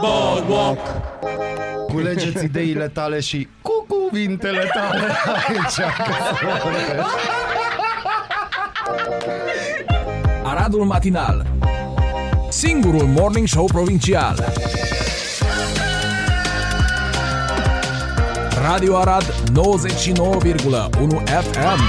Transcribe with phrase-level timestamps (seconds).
[0.00, 0.78] Boardwalk.
[1.88, 5.00] Culegeți ideile tale și cu cuvintele tale.
[5.48, 5.78] Aici.
[10.44, 11.46] Aradul Matinal.
[12.48, 14.52] Singurul Morning Show Provincial.
[18.62, 19.62] Radio Arad 99,1
[21.24, 21.80] FM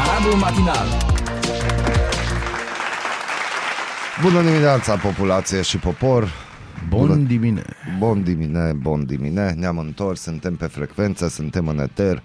[0.00, 1.05] Aradul Matinal
[4.22, 6.28] Bună dimineața, populație și popor!
[6.88, 7.62] Bun dimine.
[7.98, 9.50] Bun dimine, bun dimine.
[9.50, 12.22] Ne-am întors, suntem pe frecvență, suntem în eter,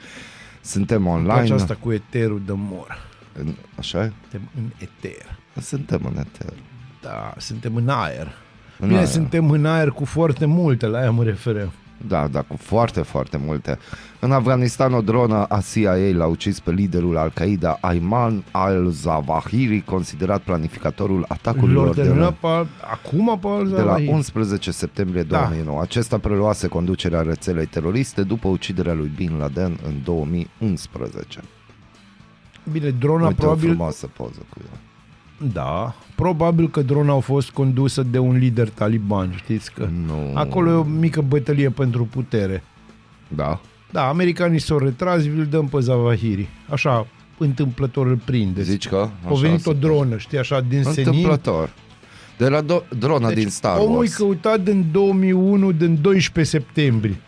[0.62, 1.54] suntem Place online.
[1.54, 3.09] asta cu eterul de mor.
[3.40, 4.12] În- Așa e?
[4.30, 5.38] Suntem în eter.
[5.62, 6.54] Suntem în eter.
[7.02, 8.31] Da, suntem în aer.
[8.80, 9.08] În Bine, aer.
[9.08, 11.72] suntem în aer cu foarte multe, la aia mă referem.
[12.08, 13.78] Da, da, cu foarte, foarte multe.
[14.20, 21.26] În Afganistan, o dronă a CIA l-a ucis pe liderul Al-Qaeda, Ayman al-Zawahiri, considerat planificatorul
[21.28, 25.40] atacurilor Lor de terminat la, pe, acum pe de la 11 septembrie Da.
[25.40, 25.82] 2009.
[25.82, 31.40] Acesta preluase conducerea rețelei teroriste după uciderea lui Bin Laden în 2011.
[32.72, 33.70] Bine, drona Uite o probabil...
[33.70, 34.80] frumoasă poză cu el.
[35.53, 39.88] Da, probabil că drona a fost condusă de un lider taliban, știți că...
[40.06, 40.31] Nu.
[40.34, 42.64] Acolo e o mică bătălie pentru putere.
[43.28, 43.59] Da.
[43.92, 46.47] Da, americanii s-au retras, vi-l dăm pe Zavahiri.
[46.69, 48.62] Așa, întâmplător îl prinde.
[48.62, 49.09] Zici că?
[49.30, 51.08] A venit o dronă, știi, așa, din senin.
[51.08, 51.69] Întâmplător.
[52.38, 54.12] De la do- drona Deci, din Star omul Wars.
[54.14, 57.19] e căutat din 2001, din 12 septembrie.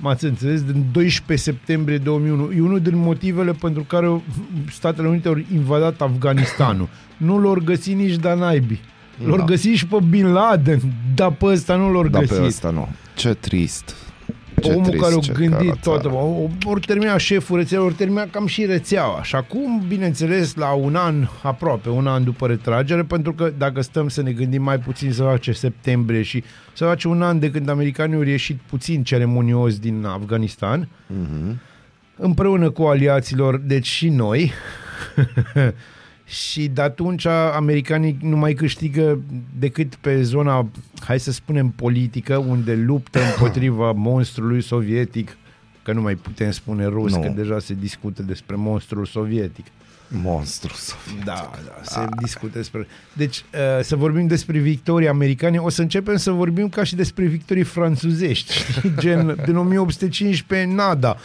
[0.00, 0.62] M-ați înțeles?
[0.62, 2.50] Din 12 septembrie 2001.
[2.56, 4.22] E unul din motivele pentru care
[4.70, 6.88] Statele Unite au invadat Afganistanul.
[7.16, 8.80] nu l-au găsit nici Danaibi.
[9.26, 9.44] L-au Da.
[9.44, 10.80] găsit și pe Bin Laden,
[11.14, 12.36] dar pe ăsta nu l-au Da, găsit.
[12.36, 12.88] pe ăsta nu.
[13.14, 13.94] Ce trist.
[14.62, 16.14] Ce Omul trist, care a ce gândit cara toată, țară.
[16.14, 19.22] au au terminat șeful rețelei, au terminat cam și rețeaua.
[19.22, 24.08] Și acum, bineînțeles, la un an, aproape un an după retragere, pentru că dacă stăm
[24.08, 27.68] să ne gândim mai puțin să face septembrie și să face un an de când
[27.68, 31.60] americanii au ieșit puțin ceremonios din Afganistan, Mhm.
[32.16, 34.52] împreună cu aliaților, deci și noi,
[36.26, 39.18] și de atunci americanii nu mai câștigă
[39.58, 40.68] decât pe zona,
[41.00, 45.36] hai să spunem, politică, unde luptă împotriva monstrului sovietic,
[45.82, 47.20] că nu mai putem spune rus, Nu.
[47.20, 49.66] că deja se discută despre monstrul sovietic.
[50.08, 51.22] Monstru să fie.
[51.24, 52.86] Da, da, se discută despre...
[53.12, 57.24] Deci, uh, să vorbim despre victorii americane, o să începem să vorbim ca și despre
[57.24, 58.94] victorii franțuzești, știi?
[59.02, 61.16] gen, din 1815, nada.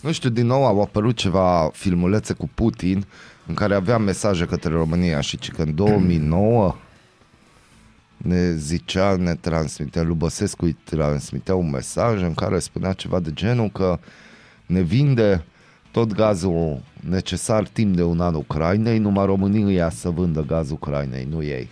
[0.00, 3.06] Nu știu, din nou au apărut ceva filmulețe cu Putin
[3.46, 6.74] în care avea mesaje către România și ci că în 2009
[8.16, 13.30] ne zicea, ne transmitea, lui Băsescu îi transmitea un mesaj în care spunea ceva de
[13.32, 13.98] genul că
[14.66, 15.44] ne vinde
[15.90, 21.42] tot gazul necesar timp de un an Ucrainei, numai România să vândă gazul Ucrainei, nu
[21.42, 21.68] ei.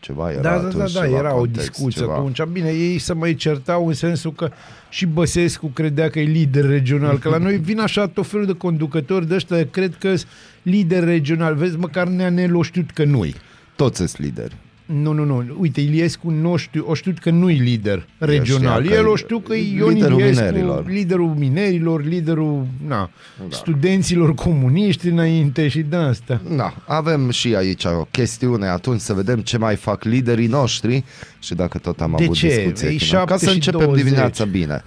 [0.00, 2.14] Ceva era Da, da, atunci, da, da, ceva era o context, discuție ceva.
[2.14, 2.42] atunci.
[2.42, 4.50] Bine, ei să mai certau în sensul că
[4.88, 8.52] și Băsescu credea că e lider regional, că la noi vin așa tot felul de
[8.52, 10.30] conducători de ăștia, cred că sunt
[10.62, 11.54] lider regional.
[11.54, 13.34] Vezi, măcar Neanel o știut că nu-i.
[13.76, 14.56] Toți sunt lideri.
[14.86, 15.44] Nu, nu, nu.
[15.58, 18.82] Uite, Iliescu nu știu, o știut că nu-i lider regional.
[18.82, 20.88] știa că El e o știu că e Ion liderul Iliescu, minerilor.
[20.88, 23.44] liderul minerilor, liderul na, da.
[23.56, 26.40] studenților comuniști înainte și de asta.
[26.56, 31.04] Da, avem și aici o chestiune atunci să vedem ce mai fac liderii noștri
[31.38, 32.46] și dacă tot am De avut ce?
[32.46, 33.24] discuție Ei, cu noi.
[33.24, 34.04] Ca 7 să și începem 20.
[34.04, 34.84] dimineața bine.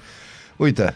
[0.55, 0.95] Uite,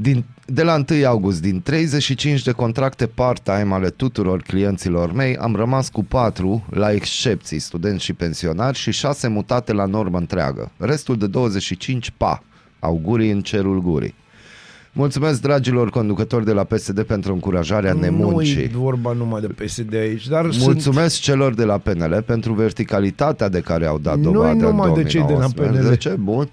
[0.00, 5.56] din, de la 1 august, din 35 de contracte part-time ale tuturor clienților mei, am
[5.56, 10.70] rămas cu 4, la excepții, studenți și pensionari, și 6 mutate la normă întreagă.
[10.76, 12.42] Restul de 25, pa,
[12.78, 14.14] augurii în cerul gurii.
[14.92, 18.54] Mulțumesc dragilor conducători de la PSD pentru încurajarea nemuncii.
[18.54, 22.52] Nu e vorba numai de PSD aici, dar sunt Mulțumesc celor de la PNL pentru
[22.52, 26.08] verticalitatea de care au dat Nu-i dovadă în numai de cei de la 2019.
[26.08, 26.48] Bun.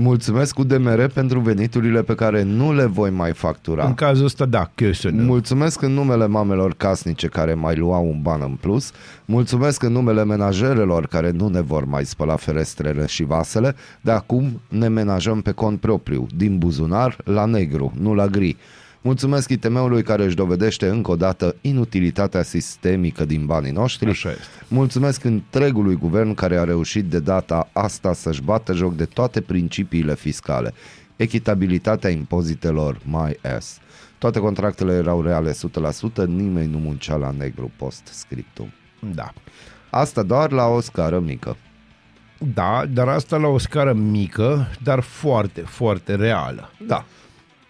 [0.00, 3.86] Mulțumesc cu DMR pentru veniturile pe care nu le voi mai factura.
[3.86, 5.24] În cazul ăsta, da, Köszönöm.
[5.24, 8.92] Mulțumesc în numele mamelor casnice care mai luau un ban în plus.
[9.24, 13.74] Mulțumesc în numele menajerelor care nu ne vor mai spăla ferestrele și vasele.
[14.00, 18.56] De acum ne menajăm pe cont propriu, din buzunar la negru, nu la gri.
[19.00, 24.08] Mulțumesc ITM-ului care își dovedește încă o dată inutilitatea sistemică din banii noștri.
[24.08, 24.42] Așa este.
[24.68, 30.14] Mulțumesc întregului guvern care a reușit de data asta să-și bată joc de toate principiile
[30.14, 30.74] fiscale.
[31.16, 33.78] Echitabilitatea impozitelor mai S.
[34.18, 35.54] Toate contractele erau reale 100%,
[36.26, 38.72] nimeni nu muncea la negru post scriptum.
[39.14, 39.32] Da.
[39.90, 41.56] Asta doar la o scară mică.
[42.54, 46.70] Da, dar asta la o scară mică, dar foarte, foarte reală.
[46.86, 47.04] Da.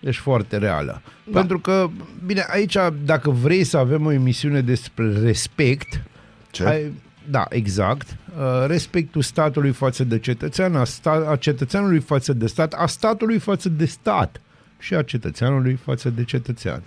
[0.01, 1.03] Deci foarte reală.
[1.25, 1.39] Da.
[1.39, 1.89] Pentru că,
[2.27, 6.03] bine, aici, dacă vrei să avem o emisiune despre respect,
[6.51, 6.65] Ce?
[6.65, 6.93] hai,
[7.31, 8.17] da, exact.
[8.39, 13.39] Uh, respectul statului față de cetățean, a, sta, a cetățeanului față de stat, a statului
[13.39, 14.41] față de stat
[14.79, 16.83] și a cetățeanului față de cetățean.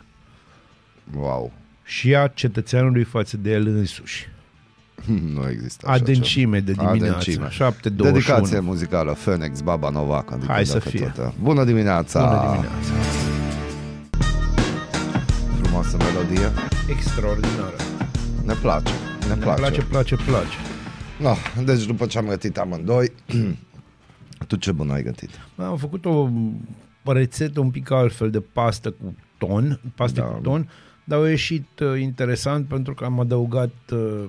[1.15, 1.51] Wow.
[1.83, 4.29] Și a cetățeanului față de el însuși.
[5.35, 6.91] Nu există așa Adâncime de ceva.
[6.91, 7.17] dimineață.
[7.19, 7.47] Adâncime.
[7.49, 10.31] 7 Dedicație muzicală, Phoenix, Baba Novak.
[10.31, 11.11] Adică Hai să dacă fie.
[11.15, 12.19] Tot, Bună dimineața!
[12.25, 12.91] Bună dimineața.
[15.61, 16.47] Frumoasă melodie.
[16.89, 17.75] Extraordinară.
[18.45, 18.91] Ne place.
[19.27, 19.59] Ne, Ne place.
[19.61, 20.55] place, place, place.
[21.19, 21.33] No,
[21.65, 23.11] deci după ce am gătit amândoi,
[24.47, 25.29] tu ce bun ai gătit?
[25.55, 26.29] Am făcut o
[27.03, 30.25] rețetă un pic altfel de pastă cu ton, pastă Da.
[30.27, 30.69] cu ton,
[31.03, 34.23] dar a ieșit uh, interesant pentru că am adăugat uh,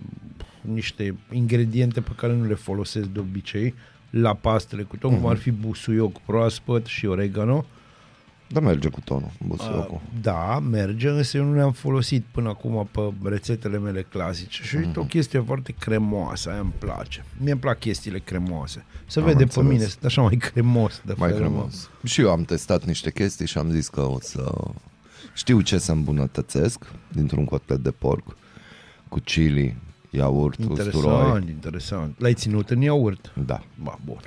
[0.60, 3.74] niște ingrediente pe care nu le folosesc de obicei
[4.10, 5.28] la pastele cu ton, cum Mhm.
[5.28, 7.64] ar fi busuioc proaspăt și oregano.
[8.48, 10.00] Da, merge cu tonul, busuiocul.
[10.22, 14.62] Da, merge, însă eu nu le-am folosit până acum pe rețetele mele clasice.
[14.62, 14.86] Și Mhm.
[14.86, 17.24] uite, o chestie foarte cremoasă, aia îmi place.
[17.40, 18.84] Mie îmi plac chestiile cremoase.
[19.06, 19.66] Se Am vede înțeles.
[19.68, 21.02] pe mine, sunt așa mai cremos.
[21.04, 21.56] De Mai felul meu.
[21.58, 21.90] cremos.
[22.04, 24.52] Și eu am testat niște chestii și am zis că o să
[25.34, 28.36] știu ce să îmbunătățesc dintr-un cotlet de porc
[29.08, 29.76] cu chili,
[30.10, 30.84] iaurt, usturoi.
[30.84, 32.20] Interesant, interesant.
[32.20, 33.32] L-ai ținut în iaurt?
[33.46, 34.20] Da, Ba, bun.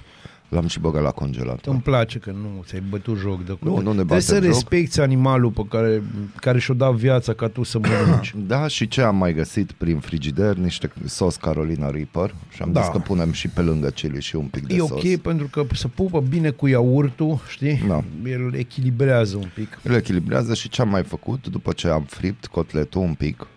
[0.56, 1.74] L-am și băgat la congelator.
[1.74, 4.44] Îmi place că nu ți-ai bătut joc de Nu, nu ne Trebuie batem să joc.
[4.44, 6.04] respecti animalul pe care,
[6.36, 8.34] care și-o dat viața ca tu să mănânci.
[8.48, 10.56] Da, și ce am mai găsit prin frigider?
[10.56, 12.82] Niște sos Carolina Reaper și am Da.
[12.82, 14.90] zis că punem și pe lângă chili și un pic de e sos.
[14.92, 17.82] ok pentru că se pupă bine cu iaurtul, știi?
[17.88, 18.04] Da.
[18.26, 19.80] El echilibrează un pic.
[19.84, 23.48] Îl echilibrează și ce am mai făcut după ce am fript cotletul un pic,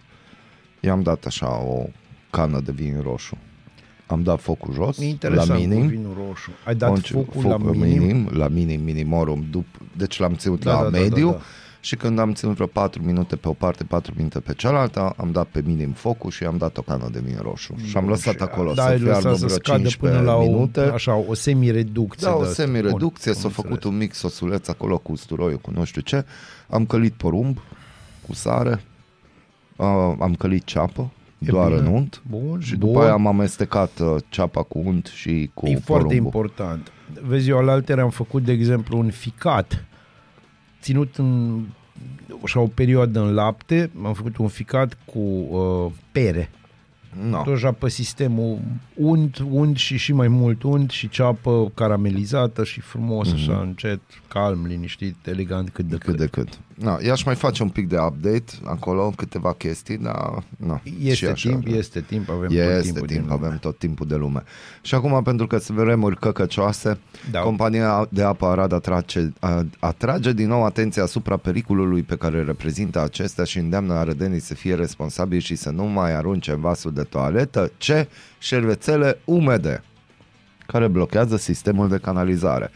[0.80, 1.84] i-am dat așa o
[2.30, 3.36] cană de vin roșu.
[4.10, 5.86] Am dat focul jos, E interesant la cu minim.
[5.86, 6.50] vinul roșu.
[6.64, 8.28] Ai dat Conce- focul foc la minim.
[8.32, 11.40] la minim, minimorum, dup- deci l-am ținut Da, la da, da, mediu da, da.
[11.80, 15.30] și când am ținut vreo 4 minute pe o parte, 4 minute pe cealaltă, am
[15.32, 17.74] dat pe minim focul și am dat o cană de vin roșu.
[17.84, 20.20] și am lăsat Și- acolo da, să ai fiarbă lăsat să vreo scadă 15 până
[20.32, 20.80] la o, minute.
[20.80, 22.26] așa, o semi-reducție.
[22.26, 22.62] Da, o de asta.
[22.62, 23.92] semi-reducție, Bun, s-a am făcut înțeles.
[23.94, 26.24] un mic sosuleț acolo cu usturoiul, cu nu știu ce.
[26.70, 27.58] Am călit porumb
[28.26, 28.82] cu sare,
[29.76, 29.86] uh,
[30.20, 31.80] am călit ceapă, E doar bine.
[31.80, 32.22] în unt.
[32.28, 32.88] Bun, Și bun.
[32.88, 36.14] după aia am amestecat uh, ceapa cu unt și cu E foarte porumbul.
[36.16, 36.92] important.
[37.22, 39.84] Vezi, eu alaltere am făcut, de exemplu, un ficat
[40.80, 41.60] ținut în
[42.44, 46.50] așa o perioadă în lapte, am făcut un ficat cu uh, pere.
[47.30, 47.42] No.
[47.42, 48.58] Tot așa pe sistemul
[48.94, 53.34] unt, unt și și mai mult unt și ceapă caramelizată și frumos, mm-hmm.
[53.34, 56.04] așa, încet, calm, liniștit, elegant cât de Mhm.
[56.04, 56.18] Cât cât.
[56.32, 56.58] de cât.
[56.78, 61.26] Na, i-aș mai face un pic de update acolo, câteva chestii, dar na, și Este
[61.30, 61.76] așa, timp, da.
[61.76, 63.46] este timp, avem tot Este timpul timp, din lume.
[63.46, 64.42] avem tot timpul de lume.
[64.82, 66.98] Și acum, pentru că sunt vremuri căcăcioase,
[67.30, 67.40] Da.
[67.40, 73.02] compania de apă Arad atrage, a- atrage din nou atenția asupra pericolului pe care reprezintă
[73.02, 77.02] acestea și îndeamnă arădenii să fie responsabili și să nu mai arunce în vasul de
[77.02, 78.08] toaletă ce
[78.38, 79.82] șervețele umede
[80.66, 82.70] care blochează sistemul de canalizare.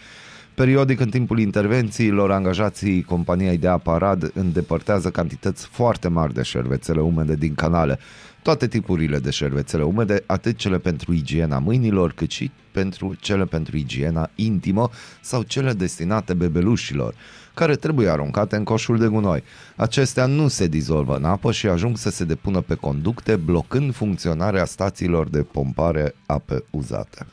[0.63, 7.01] Periodic, în timpul intervențiilor, angajații companiei de apă Arad îndepărtează cantități foarte mari de șervețele
[7.01, 7.99] umede din canale.
[8.43, 13.77] Toate tipurile de șervețele umede, atât cele pentru igiena mâinilor, cât și pentru cele pentru
[13.77, 17.15] igiena intimă sau cele destinate bebelușilor,
[17.55, 19.43] care trebuie aruncate în coșul de gunoi.
[19.77, 24.65] Acestea nu se dizolvă în apă și ajung să se depună pe conducte, blocând funcționarea
[24.65, 27.27] stațiilor de pompare ape uzate.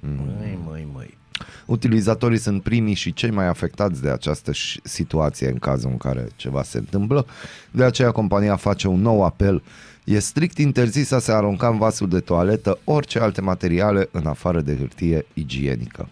[0.00, 1.20] Măi, măi, măi.
[1.66, 6.28] Utilizatorii sunt primii și cei mai afectați de această ș- situație în cazul în care
[6.36, 7.26] ceva se întâmplă.
[7.70, 9.62] De aceea compania face un nou apel.
[10.04, 14.60] E strict interzis să se arunca în vasul de toaletă orice alte materiale în afară
[14.60, 16.08] de hârtie igienică.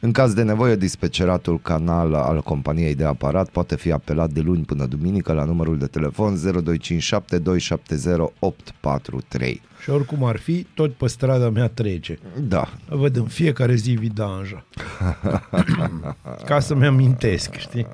[0.00, 4.64] În caz de nevoie, dispeceratul canal al companiei de aparat poate fi apelat de luni
[4.64, 9.62] până duminică la numărul de telefon 0257 270 843.
[9.82, 12.18] Și oricum ar fi, tot pe strada mea trece.
[12.40, 14.64] Da, Văd în fiecare zi vidanja.
[16.46, 17.86] Ca să-mi amintesc, știi?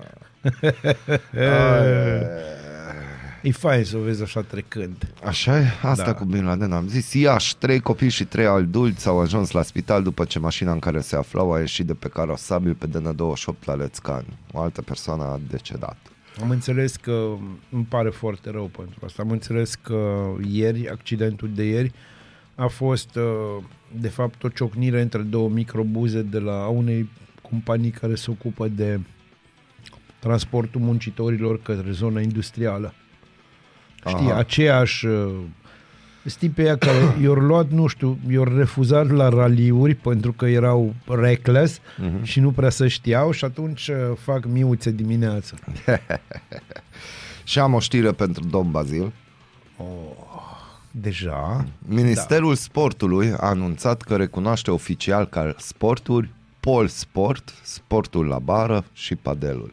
[3.42, 5.12] E fain să o vezi așa trecând.
[5.24, 5.64] Așa e?
[5.82, 6.10] Asta Da.
[6.10, 6.14] da.
[6.14, 7.12] cu Bin Laden am zis.
[7.12, 11.00] Iași, trei copii și trei adulți au ajuns la spital după ce mașina în care
[11.00, 14.38] se aflau a ieșit de pe carosabil pe DN28 la Lețcani.
[14.52, 15.96] O altă persoană a decedat.
[16.40, 17.36] Am înțeles că
[17.70, 19.22] îmi pare foarte rău pentru asta.
[19.22, 21.92] Am înțeles că ieri, accidentul de ieri,
[22.54, 23.64] a fost uh,
[24.00, 27.10] de fapt o ciocnire între două microbuze de la unei
[27.42, 29.00] companii care se ocupă de
[30.18, 32.94] transportul muncitorilor către zona industrială.
[34.08, 34.36] Știi, Aha.
[34.38, 35.32] aceeași uh,
[36.28, 40.94] Știi pe ea care i-au luat, nu știu, i-au refuzat la raliuri pentru că erau
[41.06, 42.22] reckless Mhm.
[42.22, 45.56] și nu prea să știau și atunci uh, fac miuțe dimineața.
[47.44, 49.12] Și am o știre pentru domn Bazil.
[50.90, 51.64] deja.
[51.78, 56.28] Ministerul Sportului a anunțat că recunoaște oficial ca sporturi
[56.60, 59.72] pol sport, sportul la bară și padelul.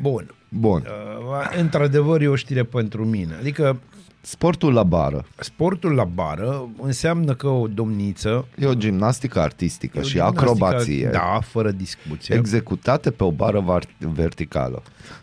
[0.00, 0.34] Bun.
[0.58, 0.82] Bun.
[0.86, 3.34] Uh, într-adevăr e o știre pentru mine.
[3.40, 3.80] Adică
[4.20, 10.00] Sportul la bară sportul la bară înseamnă că o domniță e o gimnastică artistică e
[10.00, 12.34] o și gimnastică- acrobație Da, fără discuție.
[12.34, 14.82] executate pe o bară var- verticală.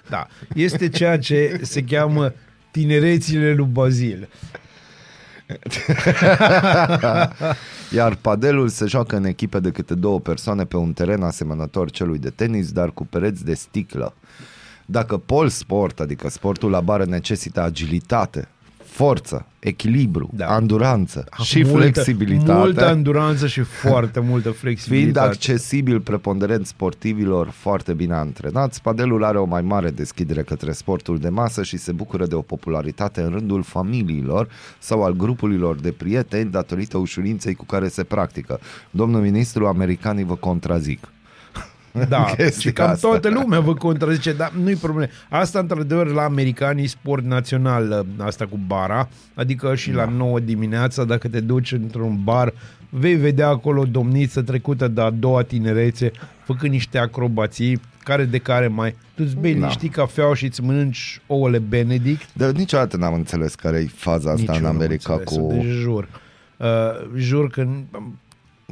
[0.09, 0.27] Da.
[0.55, 2.33] Este ceea ce se cheamă
[2.71, 4.29] tinerețile lui Bazil.
[7.95, 12.17] Iar padelul se joacă în echipe de câte două persoane pe un teren asemănător celui
[12.19, 14.13] de tenis, dar cu pereți de sticlă.
[14.85, 18.47] Dacă pol sport, adică sportul la bară necesită agilitate,
[18.83, 20.45] forță, echilibru, Da.
[20.45, 20.53] da.
[20.53, 25.27] anduranță și multă, flexibilitate, Multă anduranță și foarte multă fiind flexibilitate.
[25.27, 31.29] accesibil preponderent sportivilor foarte bine antrenați, padelul are o mai mare deschidere către sportul de
[31.29, 34.47] masă și se bucură de o popularitate în rândul familiilor
[34.79, 38.59] sau al grupurilor de prieteni datorită ușurinței cu care se practică.
[38.91, 41.07] Domnul ministru, americanii vă contrazic.
[42.09, 43.07] Da, chestia și cam asta.
[43.07, 45.12] toată lumea vă contrazice, dar nu-i problemă.
[45.29, 51.27] Asta, într-adevăr, la americanii sport național, asta cu bara, adică și la 9 dimineața, dacă
[51.27, 52.53] te duci într-un bar,
[52.89, 56.12] vei vedea acolo o domniță trecută de a doua tinerețe,
[56.43, 58.95] făcând niște acrobații, care de care mai...
[59.15, 59.65] Tu îți bei Da.
[59.65, 64.41] niște cafeaua și îți mănânci ouăle Benedict, Dar niciodată n-am înțeles care e faza asta
[64.41, 65.53] Nici eu în n-am America înțeles-o, cu...
[65.53, 66.07] Deci jur.
[66.57, 66.67] Uh,
[67.15, 67.67] jur că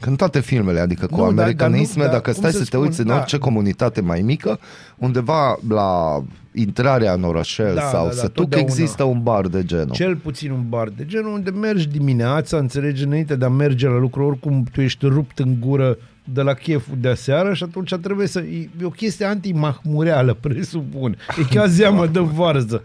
[0.06, 2.66] În toate filmele, adică cu Nu, dar- americanisme, dar nu- dacă dar stai cum să
[2.66, 3.16] să te spun, uiți în da.
[3.16, 4.60] orice comunitate mai mică,
[4.98, 6.22] undeva la
[6.54, 8.68] intrarea în orășel Da, sau da, da, să duc, totdeauna.
[8.70, 9.92] există un bar de genul.
[9.92, 13.98] Cel puțin un bar de genul unde mergi dimineața, înțelegi, înainte de a merge la
[13.98, 18.28] lucru, oricum tu ești rupt în gură de la cheful de aseară și atunci trebuie
[18.28, 18.40] să...
[18.40, 21.18] E e o chestie antimahmureală, presupun.
[21.40, 22.84] E ca zeamă de varză.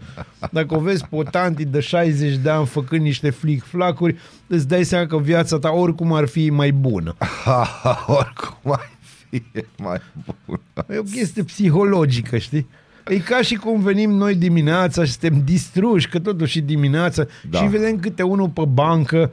[0.51, 4.17] Dacă o vezi pe o tanti de 60 de ani făcând niște flic-flacuri,
[4.47, 7.15] îți dai seama că viața ta oricum ar fi mai bună.
[7.43, 8.97] Ha, ha, oricum ai
[9.29, 10.01] fi e mai
[10.45, 10.59] bun.
[10.89, 12.67] E o chestie psihologică, știi?
[13.07, 17.29] E ca și cum venim noi dimineața și suntem distruși, că totuși e dimineața, da.
[17.49, 17.57] Da.
[17.57, 19.31] și vedem câte unul pe bancă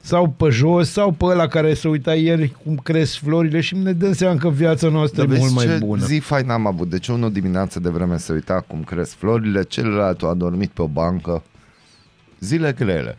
[0.00, 3.92] sau pe jos, sau pe ăla care se uita ieri cum cresc florile și ne
[3.92, 6.04] dăm seama că viața noastră Dar e mult vezi mai ce bună.
[6.04, 6.90] zi fain am avut.
[6.90, 10.86] Deci unul dimineața de vreme se uita cum cresc florile, celălalt a dormit pe o
[10.86, 11.42] bancă.
[12.40, 13.16] Zile grele.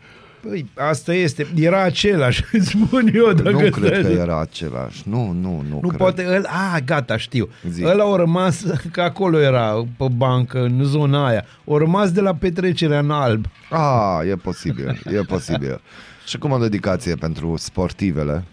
[0.48, 1.46] Păi, asta este.
[1.56, 3.32] Era același, îți spun eu.
[3.32, 5.02] Dacă nu cred stai- că era același.
[5.08, 5.98] Nu, nu, nu Nu cred.
[6.00, 7.48] poate, el, a, gata, știu.
[7.70, 7.84] Zi.
[7.84, 11.44] Ăla a rămas, că acolo era, pe bancă, în zona aia.
[11.64, 13.44] O rămas de la petrecerea în alb.
[13.70, 15.80] Ah, e posibil, e posibil.
[16.30, 18.44] Și cum o dedicație pentru sportivele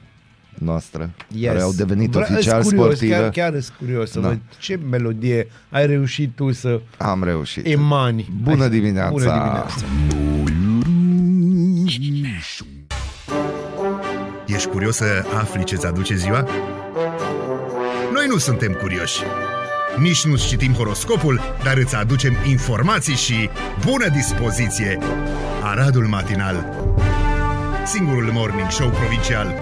[0.54, 1.48] noastre, yes.
[1.52, 3.14] care au devenit Vre- oficial îs curios, sportive.
[3.16, 4.28] Chiar, chiar sunt curios să Da.
[4.28, 7.66] văd ce melodie ai reușit tu să Am reușit.
[7.66, 8.30] emani.
[8.42, 9.10] Bună Hai, dimineața!
[9.10, 9.86] Bună dimineața!
[14.46, 15.06] Ești curios să
[15.38, 16.48] afli ce-ți aduce ziua?
[18.14, 19.22] Noi nu suntem curioși.
[20.00, 23.50] Nici nu citim horoscopul, dar îți aducem informații și
[23.86, 24.98] bună dispoziție.
[25.64, 26.66] Aradul Matinal
[27.88, 29.54] Singurul morning show provincial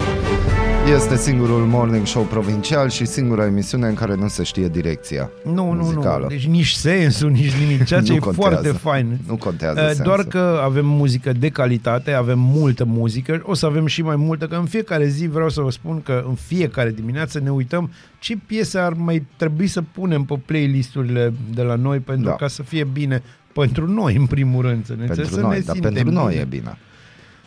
[0.94, 5.72] Este singurul morning show provincial și singura emisiune în care nu se știe direcția Nu,
[5.72, 6.22] nu, muzicală.
[6.22, 6.28] nu.
[6.28, 7.84] Deci nici sensul, nici nimic.
[7.84, 8.50] Ceea ce Nu e contează.
[8.50, 9.18] foarte fain.
[9.26, 10.04] Nu contează Uh, sensul.
[10.04, 14.46] Doar că avem muzică de calitate, avem multă muzică, o să avem și mai multă,
[14.46, 18.36] că în fiecare zi vreau să vă spun că în fiecare dimineață ne uităm ce
[18.46, 22.34] piese ar mai trebui să punem pe playlisturile de la noi pentru Da.
[22.34, 24.86] ca să fie bine pentru noi, în primul rând.
[24.86, 26.40] Să ne înțeleg, Pentru să noi, ne dar simtem pentru noi bine.
[26.40, 26.78] e bine.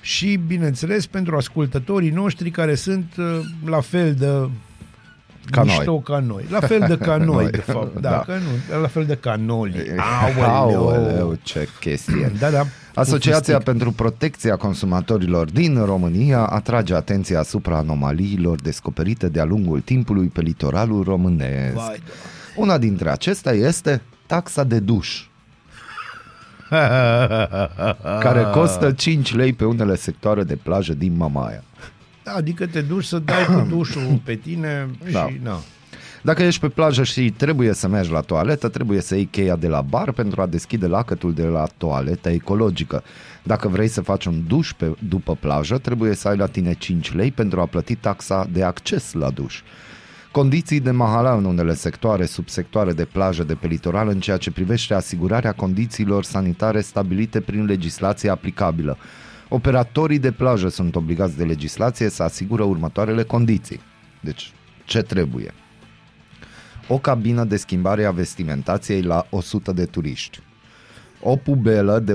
[0.01, 4.50] Și, bineînțeles, pentru ascultătorii noștri care sunt uh, la fel de
[5.51, 6.01] Ca mișto noi.
[6.03, 6.46] ca noi.
[6.50, 7.51] La fel de ca noi, Noi.
[7.51, 8.00] de fapt.
[8.00, 8.18] Da, Da.
[8.25, 8.32] Că
[8.72, 9.86] nu, la fel de canoli.
[10.38, 12.32] Aoleu, ce chestie.
[12.39, 12.65] Da, da.
[12.96, 13.63] Asociația Cu fustic.
[13.63, 21.03] pentru Protecția Consumatorilor din România atrage atenția asupra anomaliilor descoperite de-a lungul timpului pe litoralul
[21.03, 21.74] românesc.
[21.75, 22.12] Vai, da.
[22.56, 25.25] Una dintre acestea este taxa de duș,
[28.26, 31.64] care costă 5 lei pe unele sectoare de plajă din Mamaia.
[32.24, 35.28] Da, adică te duci să dai cu dușul pe tine și Da.
[35.44, 35.60] na.
[36.22, 39.68] Dacă ești pe plajă și trebuie să mergi la toaletă, trebuie să iei cheia de
[39.68, 43.04] la bar pentru a deschide lacătul de la toaletă ecologică.
[43.44, 47.14] Dacă vrei să faci un duș pe, după plajă, trebuie să ai la tine 5
[47.14, 49.62] lei pentru a plăti taxa de acces la duș.
[50.32, 54.52] Condiții de mahala în unele sectoare, subsectoare de plajă de pe litoral în ceea ce
[54.52, 58.98] privește asigurarea condițiilor sanitare stabilite prin legislație aplicabilă.
[59.48, 63.80] Operatorii de plajă sunt obligați de legislație să asigură următoarele condiții.
[64.20, 64.52] Deci,
[64.86, 65.54] ce trebuie?
[66.88, 70.40] O cabină de schimbare a vestimentației la 100 de turiști.
[71.22, 72.14] o pubelă de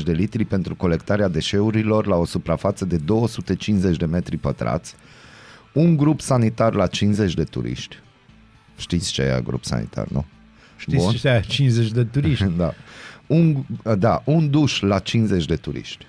[0.00, 4.94] 100-150 de litri pentru colectarea deșeurilor la o suprafață de 250 de metri pătrați,
[5.72, 7.96] un grup sanitar la 50 de turiști.
[8.76, 10.24] Știți ce e grup sanitar, nu?
[10.76, 11.12] Știți Bun.
[11.12, 12.44] ce aia, 50 de turiști.
[12.56, 12.74] Da.
[13.26, 13.64] Un,
[13.98, 16.06] da, un duș la 50 de turiști.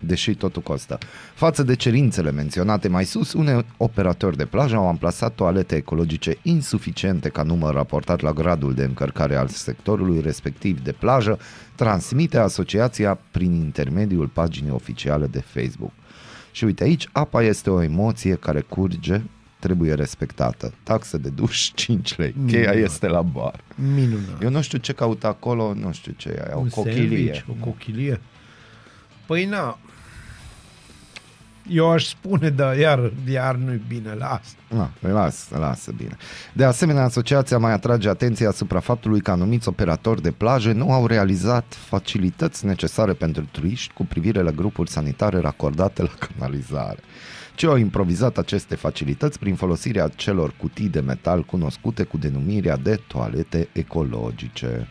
[0.00, 0.98] Deși totul costă.
[1.34, 7.28] Față de cerințele menționate mai sus, unei operatori de plajă au amplasat toalete ecologice insuficiente
[7.28, 11.38] ca număr raportat la gradul de încărcare al sectorului respectiv de plajă,
[11.74, 15.92] transmite asociația prin intermediul paginii oficiale de Facebook.
[16.54, 19.20] Și uite aici, apa este o emoție care curge,
[19.58, 20.72] trebuie respectată.
[20.82, 22.34] Taxă de duș 5 lei.
[22.46, 22.90] Cheia Minunat.
[22.90, 23.60] este la bar.
[23.94, 24.42] Minunat.
[24.42, 27.32] Eu nu știu ce caut acolo, nu știu ce e, o un cochilie.
[27.34, 28.20] sandwich, o cochilie.
[29.26, 29.78] Păi na,
[31.68, 34.54] eu aș spune, dar iar, iar nu-i bine, las.
[34.68, 36.16] Na, lasă, lasă bine.
[36.52, 41.06] De asemenea, asociația mai atrage atenția asupra faptului că anumiți operatori de plaje nu au
[41.06, 46.98] realizat facilități necesare pentru turiști cu privire la grupuri sanitare racordate la canalizare
[47.54, 53.00] ci au improvizat aceste facilități prin folosirea celor cutii de metal cunoscute cu denumirea de
[53.06, 54.88] toalete ecologice.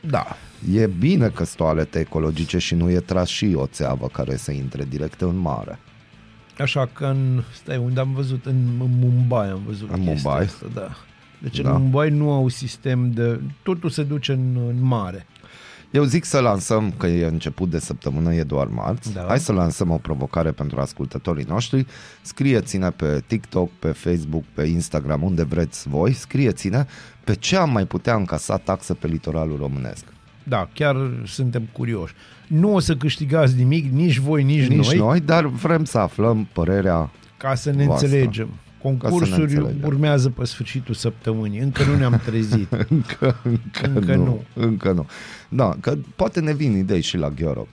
[0.00, 0.36] Da.
[0.72, 4.52] E bine că sunt toalete ecologice și nu e tras și o țeavă care să
[4.52, 5.78] intre direct în mare.
[6.58, 8.46] Așa că în, stai, unde am văzut?
[8.46, 10.44] În, în Mumbai am văzut În chestia Mumbai?
[10.44, 10.88] Asta, da.
[11.42, 11.70] Deci Da.
[11.70, 13.40] în Mumbai nu au sistem de...
[13.62, 15.26] Totul se duce în, în mare.
[15.90, 19.24] Eu zic să lansăm, că e început de săptămână, e doar marți, Da.
[19.28, 21.86] hai să lansăm o provocare pentru ascultătorii noștri.
[22.22, 26.86] Scrieți-ne pe TikTok, pe Facebook, pe Instagram, unde vreți voi, scrieți-ne
[27.24, 30.04] pe ce am mai putea încasa taxă pe litoralul românesc.
[30.48, 32.14] Da, chiar suntem curioși.
[32.46, 36.48] Nu o să câștigați nimic, nici voi, nici, Nici noi, noi, dar vrem să aflăm
[36.52, 38.06] părerea ca să ne voastră.
[38.06, 38.48] înțelegem.
[38.82, 39.82] Concursuri înțelegem.
[39.84, 41.58] urmează pe sfârșitul săptămânii.
[41.58, 42.72] Încă nu ne-am trezit.
[42.88, 44.42] încă, încă, Încă nu, nu.
[44.54, 45.06] Încă nu.
[45.48, 47.66] Da, că poate ne vin idei și la Gheorog.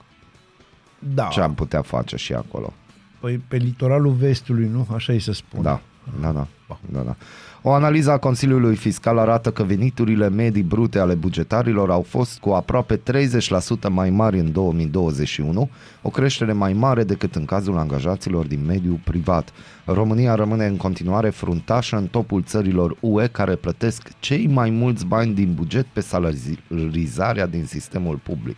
[1.00, 2.74] Da, Ce am putea face și acolo.
[3.20, 4.88] păi pe litoralul vestului, nu?
[4.94, 5.64] Așa îi se spune.
[5.64, 5.82] Da,
[6.22, 6.48] da, da.
[6.92, 7.16] da, da.
[7.66, 12.50] O analiză a Consiliului Fiscal arată că veniturile medii brute ale bugetarilor au fost cu
[12.50, 13.02] aproape 30%
[13.90, 15.70] mai mari în 2021,
[16.02, 19.54] o creștere mai mare decât în cazul angajaților din mediul privat.
[19.86, 25.34] România rămâne în continuare fruntașă în topul țărilor UE care plătesc cei mai mulți bani
[25.34, 28.58] din buget pe salarizarea din sistemul public.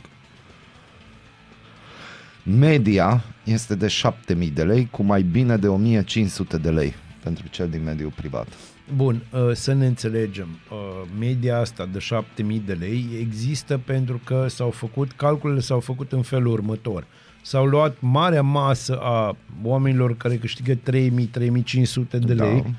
[2.44, 7.70] Media este de 7000 de lei cu mai bine de 1500 de lei pentru cel
[7.70, 8.48] din mediul privat.
[8.96, 10.48] Bun, uh, să ne înțelegem.
[10.72, 10.78] Uh,
[11.20, 16.22] Media asta de 7000 de lei există pentru că s-au făcut, calculele s-au făcut în
[16.22, 17.06] felul următor.
[17.42, 22.44] S-au luat marea masă a oamenilor care câștigă 3000-3500 de Da.
[22.44, 22.76] lei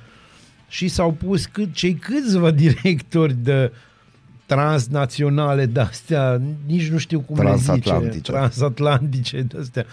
[0.68, 3.72] și s-au pus cât, cei câțiva directori de
[4.46, 8.32] transnaționale de-astea, nici nu știu cum le zice, Transatlantice.
[8.32, 9.92] transatlantice de-astea, uh,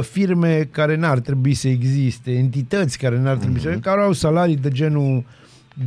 [0.00, 3.72] firme care n-ar trebui să existe, entități care n-ar trebui Mhm.
[3.72, 5.24] să care au salarii de genul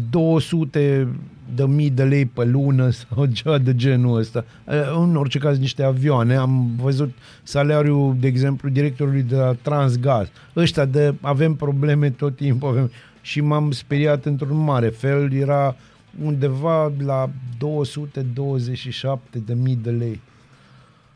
[0.10, 1.08] 200
[1.56, 4.46] de mii de lei pe lună sau ceva de genul ăsta.
[4.64, 6.36] Uh, În orice caz niște avioane.
[6.36, 7.12] Am văzut
[7.44, 10.28] salariul, de exemplu, directorului de la Transgaz.
[10.56, 12.68] Ăștia de avem probleme tot timpul.
[12.70, 12.92] Avem...
[13.22, 15.34] Și m-am speriat într-un mare fel.
[15.34, 15.76] Era
[16.24, 20.22] undeva la 227 de mii de lei.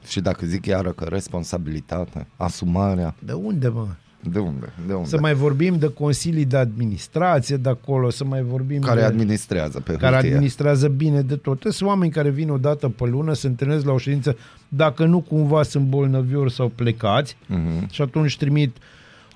[0.08, 3.88] Și dacă zic iară că responsabilitatea, asumarea, De unde, mă?
[4.32, 4.74] de unde?
[4.88, 5.08] De unde?
[5.08, 9.06] Să mai vorbim de consilii de administrație de acolo, să mai vorbim care de...
[9.06, 10.30] administrează pe care hârtie.
[10.32, 11.62] administrează bine de tot.
[11.70, 15.20] Sunt oameni care vin o dată pe lună, se întâlnesc la o ședință, dacă nu
[15.20, 17.90] cumva sunt bolnăviori sau plecați Mhm.
[17.92, 18.76] și atunci trimit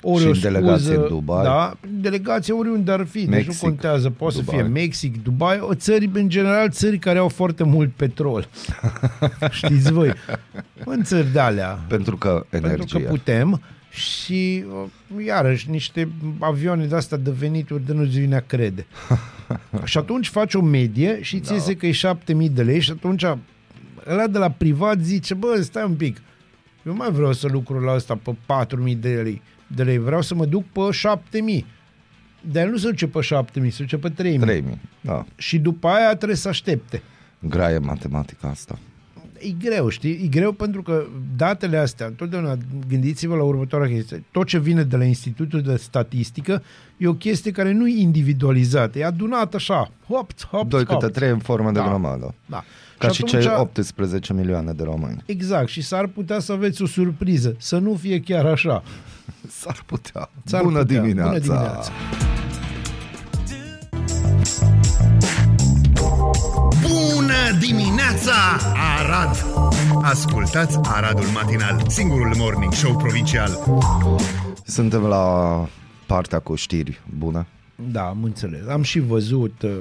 [0.04, 1.44] ori Și o în delegație scuză, în Dubai.
[1.44, 4.56] Da, delegație oriunde ar fi, deci nu Mexic, contează, poate Dubai.
[4.58, 8.48] să fie Mexic, Dubai, o țări, în general, țări care au foarte mult petrol.
[9.52, 10.14] Știți voi?
[10.86, 11.80] În țări de alea.
[11.88, 12.78] Pentru că energie.
[12.78, 14.64] Pentru că putem și
[15.18, 18.86] uh, iarăși niște avioane de astea de venituri de nu-ți vine a crede.
[19.84, 21.54] și atunci faci o medie și ți Da.
[21.54, 23.24] iese că e 7000 de lei și atunci
[24.08, 26.18] ăla de la privat zice, bă, stai un pic,
[26.86, 29.42] eu mai vreau să lucru la asta pe 4000 de lei,
[29.76, 31.66] de lei, vreau să mă duc pe 7000.
[32.52, 34.40] Dar nu se duce pe 7000, se duce pe 3000.
[34.40, 34.80] 3000.
[35.02, 35.26] Da.
[35.36, 37.02] Și după aia trebuie să aștepte.
[37.40, 38.80] Graie matematica asta.
[39.40, 40.12] E greu, știi?
[40.24, 41.06] E greu pentru că
[41.38, 42.58] datele astea, întotdeauna
[42.88, 44.24] gândiți-vă la următoarea chestie.
[44.32, 46.64] Tot ce vine de la Institutul de Statistică
[46.98, 51.00] e o chestie care nu e individualizată, e adunată așa, hop, hop, Doi hop.
[51.00, 51.86] câte trei în formă de Da.
[51.88, 52.34] grămadă.
[52.46, 52.64] Da.
[52.98, 55.24] Ca și, atunci- cei 18 milioane de români.
[55.26, 58.84] Exact, și s-ar putea să aveți o surpriză, să nu fie chiar așa.
[59.62, 60.30] S-ar putea.
[60.46, 61.02] S-ar Bună, putea.
[61.02, 61.32] dimineața.
[61.32, 61.92] Bună dimineața!
[66.82, 68.34] Bună dimineața,
[69.00, 69.46] Arad!
[70.04, 73.50] Ascultați Aradul Matinal, singurul morning show provincial.
[74.66, 75.68] Suntem la
[76.06, 77.46] partea cu știri bună.
[77.92, 78.68] Da, am înțeles.
[78.70, 79.72] Am și văzut uh,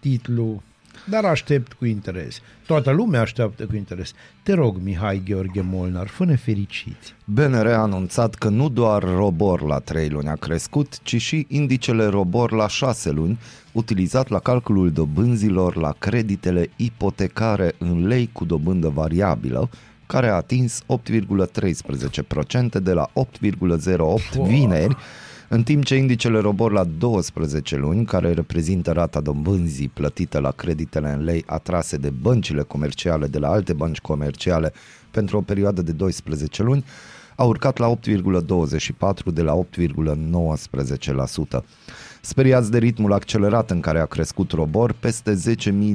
[0.00, 0.62] titlul,
[1.04, 2.40] dar aștept cu interes.
[2.66, 4.12] Toată lumea așteaptă cu interes.
[4.42, 7.14] Te rog, Mihai Gheorghe Molnar, fă-ne fericiți.
[7.24, 12.04] BNR a anunțat că nu doar robor la 3 luni a crescut, ci și indicele
[12.04, 13.38] robor la 6 luni,
[13.72, 19.68] utilizat la calculul dobânzilor la creditele ipotecare în lei cu dobândă variabilă,
[20.06, 24.96] care a atins 8,13% de la 8,08 vineri,
[25.54, 31.10] în timp ce indicele robor la 12 luni, care reprezintă rata dobânzii plătită la creditele
[31.10, 34.72] în lei atrase de băncile comerciale de la alte bănci comerciale
[35.10, 36.84] pentru o perioadă de 12 luni,
[37.36, 37.96] a urcat la 8,24
[39.32, 39.58] de la 8,19%.
[42.20, 45.42] Speriați de ritmul accelerat în care a crescut robor, peste 10.000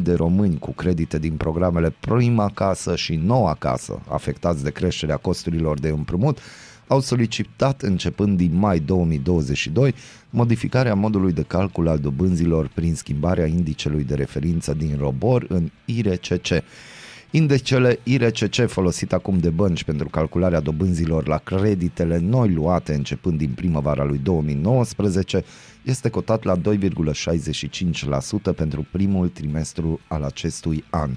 [0.01, 5.79] de români cu credite din programele Prima Casă și Noua Casă, afectați de creșterea costurilor
[5.79, 6.39] de împrumut,
[6.87, 9.93] au solicitat începând din mai 2022
[10.29, 16.63] modificarea modului de calcul al dobânzilor prin schimbarea indicelui de referință din robor în IRCC.
[17.31, 23.49] Indicele IRCC folosit acum de bănci pentru calcularea dobânzilor la creditele noi luate începând din
[23.55, 25.43] primăvara lui 2019
[25.83, 31.09] este cotat la 2,65% pentru primul trimestru al acestui an.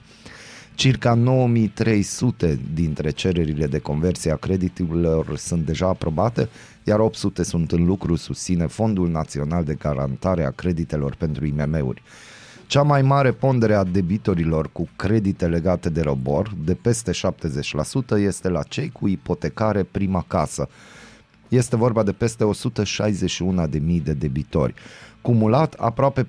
[0.80, 6.48] Circa 9300 dintre cererile de conversie a creditelor sunt deja aprobate,
[6.84, 12.02] iar 800 sunt în lucru, susține Fondul Național de Garantare a Creditelor pentru IMM-uri.
[12.66, 17.10] Cea mai mare pondere a debitorilor cu credite legate de robor, de peste
[18.14, 20.68] 70%, este la cei cu ipotecare prima casă.
[21.48, 24.74] Este vorba de peste 161.000 de debitori.
[25.22, 26.28] Cumulat, aproape 490.000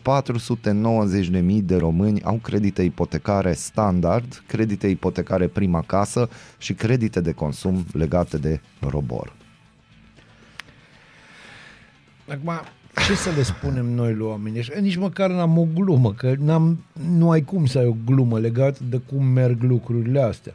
[1.63, 8.37] de români au credite ipotecare standard, credite ipotecare prima casă și credite de consum legate
[8.37, 9.33] de robor.
[12.29, 12.51] Acum,
[13.07, 14.79] ce să le spunem noi lui oamenii ăștia?
[14.79, 18.79] Nici măcar n-am o glumă, că n-am, nu ai cum să ai o glumă legată
[18.89, 20.53] de cum merg lucrurile astea.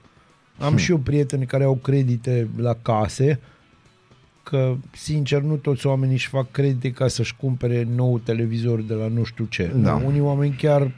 [0.58, 0.76] Am hmm.
[0.76, 3.40] și eu prieteni care au credite la case,
[4.50, 9.08] că, sincer, nu toți oamenii își fac credite ca să-și cumpere nou televizor de la
[9.08, 9.72] nu știu ce.
[9.76, 9.94] Da.
[9.94, 10.92] Unii oameni chiar,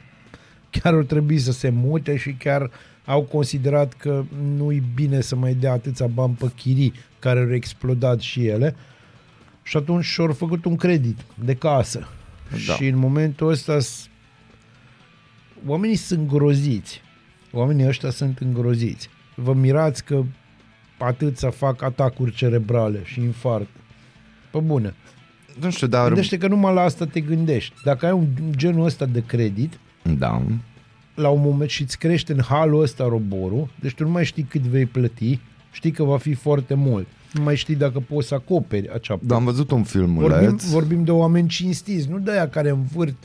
[0.69, 2.71] chiar ar trebui să se mute și chiar
[3.05, 4.23] au considerat că
[4.57, 8.75] nu-i bine să mai dea atâția bani pe chirii care au explodat și ele
[9.63, 12.07] și atunci și-au făcut un credit de casă.
[12.67, 12.73] Da.
[12.73, 14.09] Și în momentul ăsta s-
[15.67, 17.01] oamenii sunt groziți.
[17.51, 19.09] Oamenii ăștia sunt îngroziți.
[19.35, 20.23] Vă mirați că
[21.05, 23.67] atâția fac atacuri cerebrale și infart.
[24.51, 24.93] Pe bune.
[25.61, 26.05] Nu știu, dar...
[26.07, 27.73] Gândește că numai la asta te gândești.
[27.83, 29.79] Dacă ai un genul ăsta de credit,
[30.17, 30.41] Da.
[31.15, 34.43] la un moment și îți crește în halul ăsta roborul, deci tu nu mai știi
[34.43, 35.39] cât vei plăti,
[35.71, 37.07] știi că va fi foarte mult.
[37.33, 40.63] Nu mai știi dacă poți să acoperi acea Dar am văzut un vorbim, filmuleț.
[40.69, 43.15] vorbim de oameni cinstiți, nu de aia care învârt.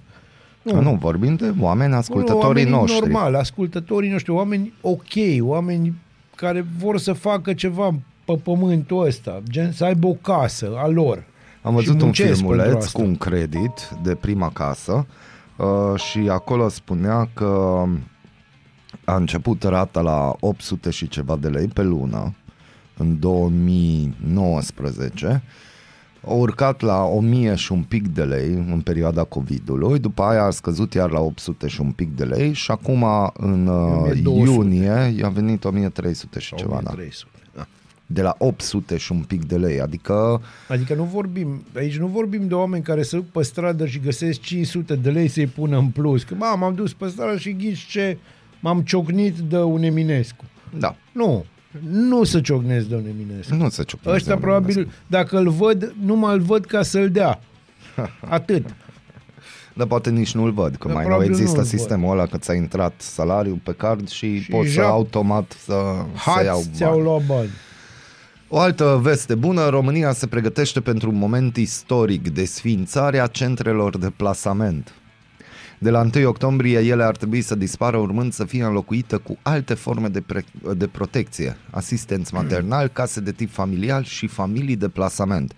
[0.62, 3.00] Nu, nu, vorbim de oameni ascultătorii oamenii noștri.
[3.00, 5.94] normal, ascultătorii noștri, oameni ok, oameni
[6.36, 7.94] care vor să facă ceva
[8.24, 11.24] pe pământul ăsta, gen să aibă o casă a lor.
[11.62, 12.98] Am Și văzut un muncesc pentru filmuleț asta.
[12.98, 15.06] cu un credit de prima casă
[15.56, 17.82] uh, și acolo spunea că
[19.04, 22.34] a început rata la 800 și ceva de lei pe lună
[22.96, 25.42] în 2019
[26.28, 30.50] a urcat la 1000 și un pic de lei în perioada COVID-ului, după aia a
[30.50, 34.50] scăzut iar la 800 și un pic de lei și acum în uh, 1200.
[34.50, 36.90] iunie i-a venit 1300 și ceva, da.
[36.90, 37.30] 1300.
[37.56, 37.66] Da.
[38.06, 42.48] De la 800 și un pic de lei, adică Adică nu vorbim, aici nu vorbim
[42.48, 45.88] de oameni care se duc pe stradă și găsesc 500 de lei să-i pună în
[45.88, 46.22] plus.
[46.22, 48.18] Că mă, m-am dus pe stradă și ghici ce
[48.60, 50.44] m-am ciocnit de un Eminescu.
[50.78, 51.44] da, Nu,
[51.90, 53.54] nu să ciocnesc de un Eminescu.
[53.54, 57.10] nu se ciocnesc Ăștia de probabil, dacă îl văd, nu mă îl văd ca să-l
[57.10, 57.40] dea.
[58.28, 58.66] Atât.
[59.74, 62.36] Dar poate nici nu-l văd, că Dar mai nu probabil există nu-l sistemul ăla că
[62.38, 65.72] ți-a intrat salariul pe card și, Și poți să jap- automat să,
[66.24, 67.02] să iau Hați ți-au bani.
[67.02, 67.48] luat bani.
[68.48, 74.92] O altă veste bună, România se pregătește pentru un moment istoric, desfințarea centrelor de plasament.
[75.84, 79.74] De la 1 octombrie ele ar trebui să dispară urmând să fie înlocuite cu alte
[79.74, 80.44] forme de, pre-
[80.76, 85.54] de protecție, asistenți maternal, case de tip familial și familii de plasament.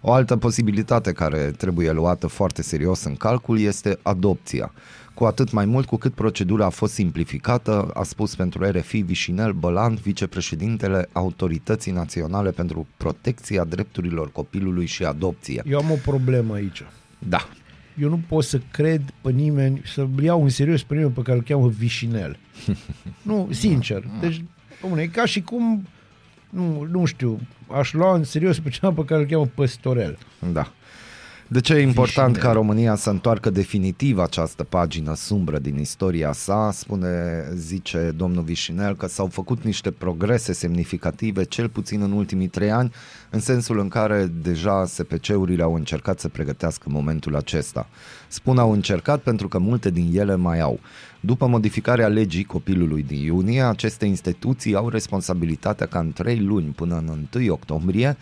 [0.00, 4.72] O altă posibilitate care trebuie luată foarte serios în calcul este adopția.
[5.14, 9.52] Cu atât mai mult cu cât procedura a fost simplificată, a spus pentru RFI Vișinel
[9.52, 15.62] Bălan, vicepreședintele Autorității Naționale pentru Protecția Drepturilor Copilului și Adopție.
[15.66, 16.84] Eu am o problemă aici.
[17.18, 17.48] Da.
[17.98, 21.36] Eu nu pot să cred pe nimeni, să iau în serios pe nimeni pe care
[21.36, 22.38] îl cheamă Vișinel.
[23.22, 24.04] nu, sincer.
[24.20, 24.44] Deci,
[24.82, 25.86] omule, e ca și cum,
[26.50, 27.40] nu, nu știu,
[27.72, 30.18] aș lua în serios pe cineva pe care îl cheamă Păstorel.
[30.52, 30.72] Da.
[31.52, 32.52] De ce e important Vișinel.
[32.52, 36.70] ca România să întoarcă definitiv această pagină sumbră din istoria sa?
[36.72, 42.70] Spune, zice domnul Vișinel, că s-au făcut niște progrese semnificative, cel puțin în ultimii trei
[42.70, 42.92] ani,
[43.30, 47.88] în sensul în care deja SPC-urile au încercat să pregătească momentul acesta.
[48.28, 50.80] Spun au încercat pentru că multe din ele mai au.
[51.20, 56.96] După modificarea legii copilului din iunie, aceste instituții au responsabilitatea ca în trei luni până
[57.06, 58.16] în 1 octombrie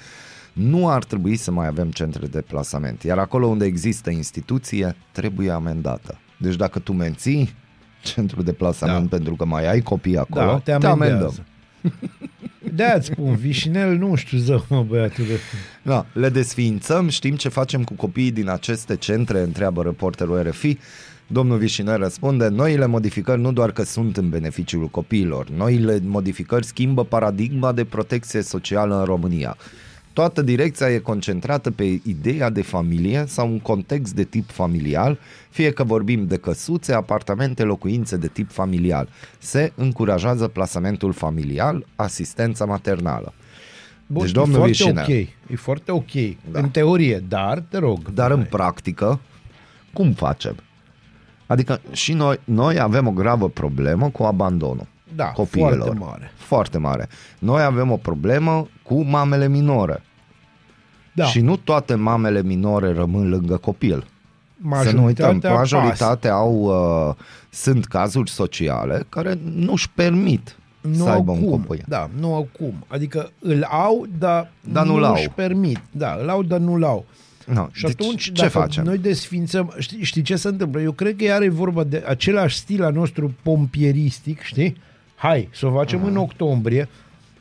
[0.53, 3.03] nu ar trebui să mai avem centre de plasament.
[3.03, 6.19] Iar acolo unde există instituție, trebuie amendată.
[6.37, 7.55] Deci dacă tu menții
[8.03, 9.17] centrul de plasament Da.
[9.17, 10.91] pentru că mai ai copii acolo, Da, te te amendăm.
[11.03, 11.45] amendează.
[12.75, 15.35] De-aia îți spun, Vișinel, nu știu, zău, mă, băiatule.
[15.83, 20.79] Da, le desființăm, știm ce facem cu copiii din aceste centre, întreabă reporterul RFI.
[21.27, 27.05] Domnul Vișinel răspunde, noile modificări nu doar că sunt în beneficiul copiilor, noile modificări schimbă
[27.05, 29.57] paradigma de protecție socială în România.
[30.13, 35.19] Toată direcția e concentrată pe ideea de familie sau un context de tip familial,
[35.51, 39.09] fie că vorbim de căsuțe, apartamente, locuințe de tip familial.
[39.39, 43.33] Se încurajează plasamentul familial, asistența maternală.
[44.07, 45.03] Bun, Deci, e domnul foarte Vișinel.
[45.03, 45.09] ok,
[45.51, 46.51] e foarte ok, Da.
[46.51, 46.59] da.
[46.59, 48.11] în teorie, dar, te rog.
[48.13, 48.47] Dar în Hai.
[48.47, 49.21] practică,
[49.93, 50.57] cum facem?
[51.47, 54.87] Adică și noi, noi avem o gravă problemă cu abandonul
[55.21, 55.75] Da, copiilor.
[55.77, 56.33] foarte mare.
[56.37, 57.09] Foarte mare.
[57.39, 60.03] Noi avem o problemă cu mamele minore.
[61.13, 64.07] Da, Și nu toate mamele minore rămân lângă copil.
[64.83, 66.55] Să nu uităm, Majoritatea majoritatea au,
[67.09, 67.15] uh,
[67.51, 71.51] sunt cazuri sociale care nu-și permit nu să au aibă un cum.
[71.63, 71.85] copil.
[71.89, 72.85] Da, nu au cum.
[72.89, 75.13] Adică îl au, dar, Dar nu-l au.
[75.15, 75.81] își permit.
[75.91, 77.05] Da, îl au, dar nu-l au.
[77.47, 78.85] No, Și deci atunci, ce dacă facem?
[78.85, 80.81] noi desfințăm, știi, știi ce se întâmplă?
[80.81, 84.77] Eu cred că iar e vorba de același stil al nostru pompieristic, știi?
[85.21, 86.89] Hai, să o facem în octombrie,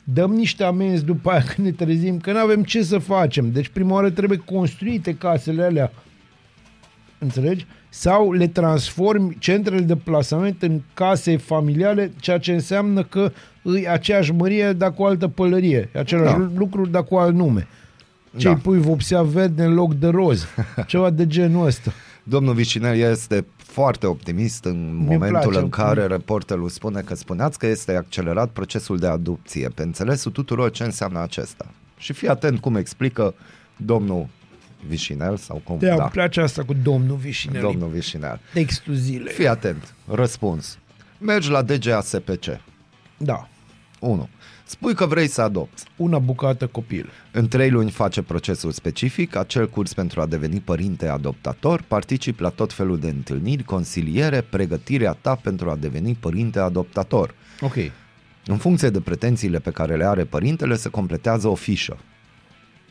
[0.04, 3.50] dăm niște amenzi după aia când ne trezim, că nu avem ce să facem.
[3.52, 5.92] Deci prima oară trebuie construite casele alea,
[7.18, 7.66] înțelegi?
[7.88, 14.32] Sau le transformi centrele de plasament în case familiale, ceea ce înseamnă că îi aceeași
[14.32, 15.88] mărie, dar cu altă pălărie.
[15.94, 16.38] E Același Da.
[16.38, 16.50] da.
[16.56, 17.66] lucru, dar cu alt nume.
[18.36, 18.50] Ce Da.
[18.54, 20.46] îi pui vopsea verde în loc de roz?
[20.86, 21.92] Ceva de genul ăsta.
[22.22, 25.74] Domnul Vișinel este foarte optimist în Mi-e momentul place în optimist.
[25.74, 29.68] care reporterul spune că spuneați că este accelerat procesul de adopție.
[29.68, 31.66] Pe înțelesul tuturor ce înseamnă acesta.
[31.96, 33.34] Și fii atent cum explică
[33.76, 34.26] domnul
[34.86, 35.78] Vișinel sau cum...
[35.78, 35.96] De da.
[35.96, 37.60] da, îmi place asta cu domnul Vișinel.
[37.60, 38.40] domnul Vișinel.
[38.52, 39.32] Textul zilei.
[39.32, 39.94] Fii atent.
[40.08, 40.78] Răspuns.
[41.18, 42.60] Mergi la DGASPC.
[43.16, 43.48] Da.
[44.00, 44.28] 1.
[44.70, 45.84] Spui că vrei să adopți.
[45.96, 47.10] Una bucată copil.
[47.32, 52.48] În trei luni face procesul specific, acel curs pentru a deveni părinte adoptator, participi la
[52.48, 57.34] tot felul de întâlniri, consiliere, pregătirea ta pentru a deveni părinte adoptator.
[57.60, 57.74] Ok.
[58.46, 61.96] În funcție de pretențiile pe care le are părintele, se completează o fișă.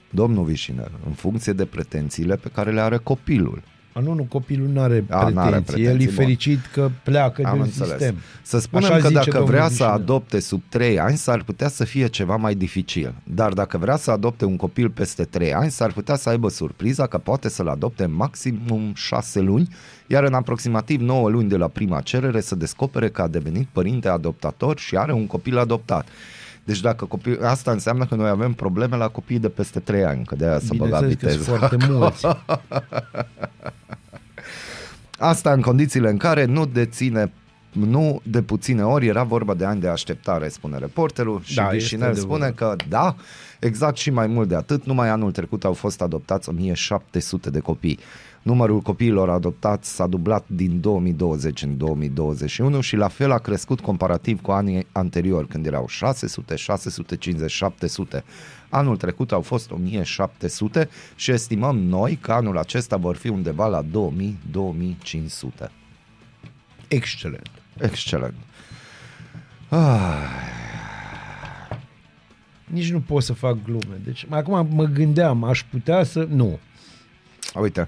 [0.09, 3.61] Domnul Vișiner, în funcție de pretențiile pe care le are copilul.
[3.93, 5.35] A, nu, nu, copilul nu are A, pretenții.
[5.35, 6.15] n-are El pretenții, e bun.
[6.15, 7.89] fericit că pleacă Am din înțeles.
[7.89, 8.15] sistem.
[8.41, 9.91] Să spunem Așa că zice dacă domnul vrea să Vișinel.
[9.91, 13.13] adopte sub 3 ani, s-ar putea să fie ceva mai dificil.
[13.23, 17.07] Dar dacă vrea să adopte un copil peste 3 ani, s-ar putea să aibă surpriza
[17.07, 19.67] că poate să-l adopte în maximum 6 luni,
[20.07, 24.07] iar în aproximativ 9 luni de la prima cerere să descopere că a devenit părinte
[24.07, 26.07] adoptator și are un copil adoptat.
[26.69, 27.43] Deci dacă copil...
[27.45, 30.59] asta înseamnă că noi avem probleme la copiii de peste 3 ani, că de aia
[30.59, 31.77] să băga Bineînțeles că sunt viteză.
[31.77, 32.25] foarte mulți.
[35.31, 37.31] Asta în condițiile în care nu deține
[37.71, 41.67] nu de puține ori era vorba de ani de așteptare, spune reporterul și Da, da,
[41.67, 42.77] este Vișinel spune adevărat.
[42.77, 43.15] că da,
[43.59, 47.99] exact și mai mult de atât, numai anul trecut au fost adoptați 1700 de copii.
[48.41, 54.41] Numărul copiilor adoptați s-a dublat din 2020 în 2021 și la fel a crescut comparativ
[54.41, 58.23] cu anii anteriori, când erau 600, 650, 700.
[58.69, 63.83] Anul trecut au fost 1700 și estimăm noi că anul acesta vor fi undeva la
[63.83, 65.69] 2000-2500.
[66.87, 67.49] Excelent.
[67.81, 68.35] Excelent.
[69.69, 70.57] Ah,
[72.69, 73.99] Nici nu pot să fac glume.
[74.03, 76.27] Deci acum mă gândeam, aș putea să...
[76.29, 76.59] Nu.
[77.61, 77.87] uite,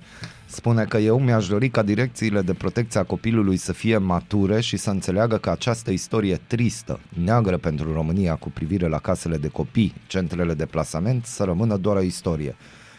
[0.52, 4.78] spune că eu mi-aș dori ca direcțiile de protecție a copilului să fie mature și
[4.78, 9.94] să înțeleagă că această istorie tristă, neagră pentru România cu privire la casele de copii,
[10.08, 12.56] centrele de plasament, să rămână doar o istorie.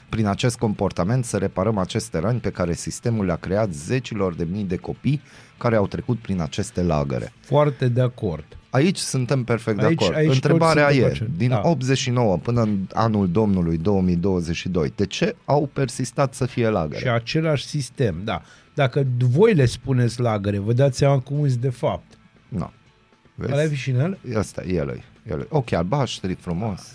[0.08, 4.64] prin acest comportament să reparăm aceste răni pe care sistemul le-a creat zecilor de mii
[4.64, 5.20] de copii
[5.58, 7.32] care au trecut prin aceste lagăre.
[7.40, 8.56] Foarte de acord.
[8.72, 10.16] Aici suntem perfect Aici- de acord.
[10.16, 11.64] aici Întrebarea toți e, suntem de din acord.
[11.64, 11.70] Da.
[11.70, 16.98] 89 până în anul domnului 2022, de ce au persistat să fie lagăre?
[17.00, 18.42] Și același sistem, da.
[18.74, 22.18] Dacă voi le spuneți lagăre, vă dați seama cum sunt de fapt.
[22.48, 22.70] Nu.
[23.42, 23.68] Ăla e Vezi?
[23.68, 24.18] vișinel?
[24.36, 25.02] Asta, el e.
[25.30, 25.46] El e.
[25.48, 26.92] Ochi albaștri, frumos.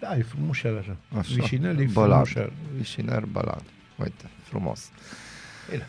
[0.00, 0.96] Da, e frumușel așa.
[1.18, 1.34] Așa.
[1.34, 2.26] Vișinel e Bălad.
[2.26, 2.52] frumușel.
[2.76, 3.62] Vișiner Bălad.
[3.96, 4.88] Uite, frumos.
[5.70, 5.86] Bine.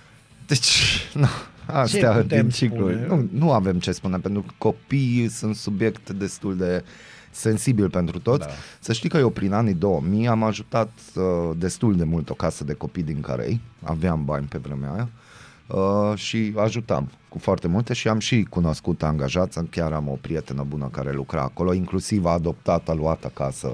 [0.47, 1.27] Deci, nu,
[1.65, 2.89] astea putem din ciclu.
[2.89, 3.06] spune?
[3.08, 6.84] Nu, nu avem ce spune, pentru că copiii sunt subiect destul de
[7.32, 8.47] sensibil pentru toți.
[8.47, 8.53] Da.
[8.79, 11.23] Să știi că eu prin anii 2000 am ajutat uh,
[11.58, 15.10] destul de mult o casă de copii din Carei, aveam bani pe vremea aia
[15.67, 20.65] uh, și ajutam cu foarte multe și am și cunoscut angajați, chiar am o prietenă
[20.67, 23.73] bună care lucra acolo, inclusiv a adoptat, a luat acasă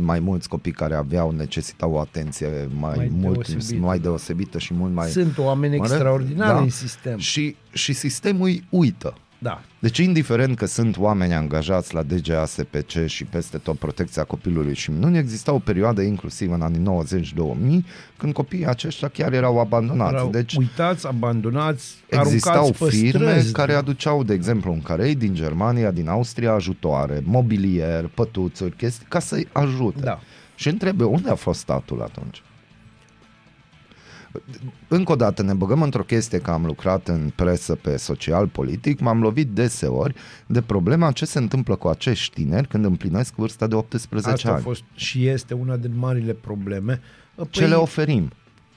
[0.00, 3.86] mai mulți copii care aveau, necesitau o atenție mai, Mai mult, deosebită.
[3.86, 5.08] mai deosebită și mult mai...
[5.08, 5.92] Sunt oameni mare.
[5.92, 6.60] extraordinari Da.
[6.60, 7.18] în sistem.
[7.18, 9.14] Și, și sistemul îi uită.
[9.38, 9.60] Da.
[9.78, 14.90] Deci, indiferent că sunt oameni angajați la DGA, SPC și peste tot protecția copilului și
[14.90, 17.04] nu exista o perioadă, inclusiv în anii
[17.82, 17.84] 90-2000,
[18.16, 20.14] când copiii aceștia chiar erau abandonați.
[20.14, 23.52] Erau deci, uitați, abandonați, Existau aruncați pe firme străzi.
[23.52, 29.18] care aduceau, de exemplu, în Carei, din Germania, din Austria, ajutoare, mobilier, pătuțuri, chestii, ca
[29.18, 30.00] să-i ajute.
[30.00, 30.20] Da.
[30.54, 32.42] Și întrebe, unde a fost statul atunci?
[34.88, 39.20] Încă o dată ne băgăm într-o chestie că am lucrat în presă pe social-politic, m-am
[39.20, 40.14] lovit deseori
[40.46, 44.52] de problema ce se întâmplă cu acești tineri când împlinesc vârsta de 18 Asta a
[44.52, 44.62] ani.
[44.62, 47.00] fost și este una din marile probleme.
[47.34, 48.30] Păi, Ce le oferim?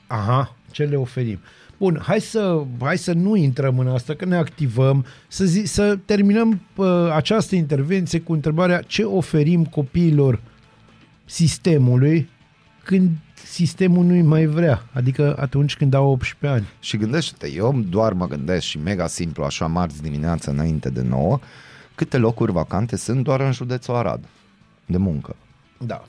[0.08, 1.40] Aha, ce le oferim.
[1.78, 5.98] Bun, hai să, hai să nu intrăm în asta, că ne activăm, să, zi, să
[6.06, 10.42] terminăm uh, această intervenție cu întrebarea ce oferim copiilor
[11.26, 12.30] sistemului
[12.84, 13.10] când
[13.52, 16.68] sistemul nu-i mai vrea, adică atunci când au 18 ani.
[16.80, 21.40] Și gândește-te, eu doar mă gândesc și mega simplu, așa marți dimineața înainte de 9,
[21.96, 24.24] câte locuri vacante sunt doar în județul Arad
[24.86, 25.36] de muncă.
[25.78, 26.04] Da.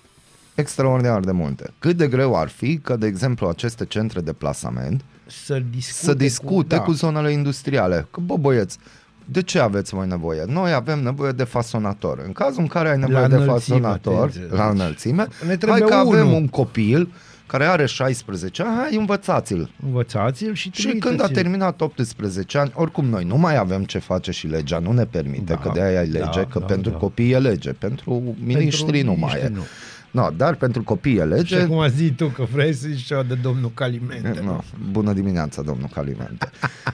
[0.55, 1.70] Extraordinar de multe.
[1.78, 6.14] Cât de greu ar fi că, de exemplu, aceste centre de plasament Să discute, să
[6.14, 6.81] discute cu, da.
[6.81, 8.07] cu zonele industriale.
[8.11, 8.78] Că, bă, băieți,
[9.24, 10.44] de ce aveți voi nevoie?
[10.46, 12.22] Noi avem nevoie de fasonator.
[12.26, 14.57] În cazul în care ai nevoie La de înălțime, fasonator, atenție.
[14.57, 16.40] la înălțime, Ne trebuie hai că avem unul.
[16.40, 17.09] un copil
[17.53, 19.71] care are 16 ani, hai învățați-l.
[19.85, 24.31] Învățați-l și Și când a terminat 18 ani, oricum noi nu mai avem ce face
[24.31, 26.91] și legea nu ne permite, Da, că de aia e lege, da, că da, pentru
[26.91, 26.97] da.
[26.97, 29.49] copii e lege, pentru miniștri nu mai e.
[29.55, 29.62] Nu.
[30.11, 31.61] No, dar pentru copii e Și lege.
[31.61, 34.41] acum a zis tu că vrei să zici ceva de domnul Calimente.
[34.45, 34.59] No,
[34.91, 36.51] bună dimineața, domnul Calimente.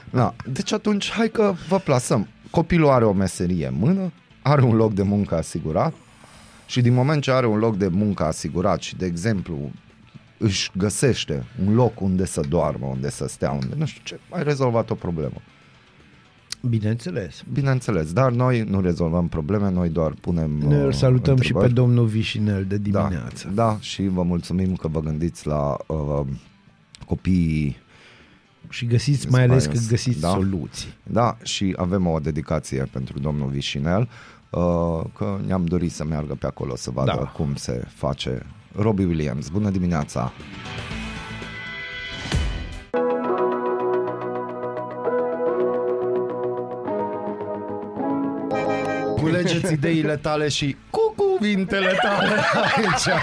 [0.09, 2.27] no, deci atunci, hai că vă plasăm.
[2.49, 5.93] Copilul are o meserie în mână, are un loc de muncă asigurat
[6.65, 9.71] și din moment ce are un loc de muncă asigurat și, de exemplu,
[10.39, 14.43] își găsește un loc unde să doarmă, unde să stea, unde nu știu ce, ai
[14.43, 15.41] rezolvat o problemă.
[16.61, 17.43] Bineînțeles.
[17.53, 21.57] Bineînțeles, dar noi nu rezolvăm probleme, noi doar punem Noi îl uh, salutăm și pe
[21.57, 21.73] întrebări.
[21.73, 23.47] domnul Vișinel de dimineață.
[23.47, 26.25] Da, da, și vă mulțumim că vă gândiți la uh,
[27.05, 27.77] copiii
[28.69, 29.89] Și găsiți, mai ales că Inspires.
[29.89, 30.29] găsiți Da.
[30.29, 30.93] soluții.
[31.03, 34.09] Da, și avem o dedicație pentru domnul Vișinel,
[34.49, 34.59] uh,
[35.17, 37.25] că ne-am dorit să meargă pe acolo să vadă Da.
[37.25, 38.45] cum se face.
[38.75, 40.33] Robbie Williams, bună dimineața!
[49.21, 52.35] Culegeți ideile tale și cu cuvintele tale
[52.75, 53.15] aici.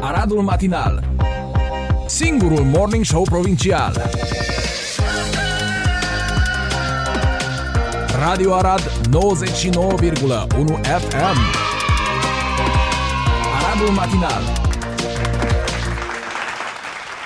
[0.00, 1.04] Aradul Matinal
[2.06, 4.10] Singurul Morning Show Provincial
[8.18, 11.38] Radio Arad 99,1 FM
[13.54, 14.42] Aradul Matinal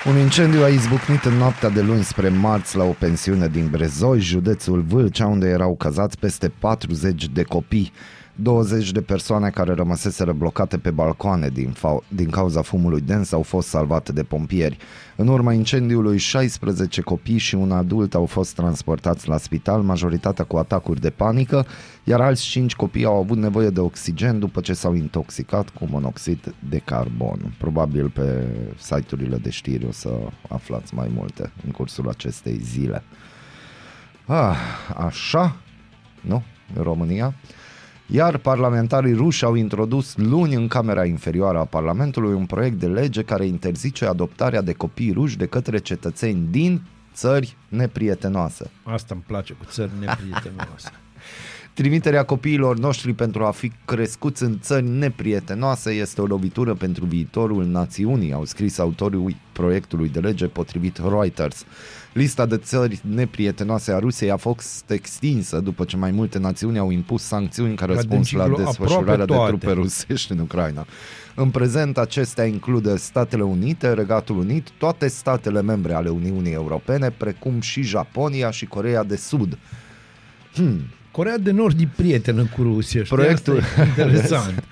[0.05, 4.19] Un incendiu a izbucnit în noaptea de luni spre marți la o pensiune din Brezoi,
[4.19, 7.91] județul Vâlcea, unde erau cazați peste 40 de copii.
[8.35, 13.41] 20 de persoane care rămăseseră blocate pe balcoane din, fa- din cauza fumului dens au
[13.41, 14.77] fost salvate de pompieri.
[15.15, 20.57] În urma incendiului, 16 copii și un adult au fost transportați la spital, majoritatea cu
[20.57, 21.65] atacuri de panică,
[22.03, 26.55] iar alți 5 copii au avut nevoie de oxigen după ce s-au intoxicat cu monoxid
[26.69, 27.53] de carbon.
[27.57, 30.09] Probabil pe site-urile de știri o să
[30.49, 33.03] aflați mai multe în cursul acestei zile.
[34.25, 34.57] Ah,
[34.97, 35.55] așa,
[36.21, 36.43] nu?
[36.75, 37.33] În România.
[38.15, 43.23] Iar parlamentarii ruși au introdus luni în Camera Inferioară a Parlamentului un proiect de lege
[43.23, 46.81] care interzice adoptarea de copii ruși de către cetățeni din
[47.13, 48.69] țări neprietenoase.
[48.83, 50.91] Asta îmi place cu țări neprietenoase.
[51.73, 57.65] Trimiterea copiilor noștri pentru a fi crescuți în țări neprietenoase este o lovitură pentru viitorul
[57.65, 61.65] națiunii, au scris autorii proiectului de lege potrivit Reuters.
[62.13, 66.89] Lista de țări neprietenoase a Rusiei a fost extinsă după ce mai multe națiuni au
[66.91, 69.79] impus sancțiuni ca răspuns la ciclu desfășurarea de aproape trupe toate.
[69.79, 70.85] rusești în Ucraina.
[71.35, 77.61] În prezent, acestea include Statele Unite, Regatul Unit, toate statele membre ale Uniunii Europene, precum
[77.61, 79.57] și Japonia și Coreea de Sud.
[80.53, 80.79] Hmm.
[81.11, 83.03] Corea de Nord e prietenă cu Rusia.
[83.03, 83.15] știi?
[83.17, 84.63] Proiectul- Asta e interesant.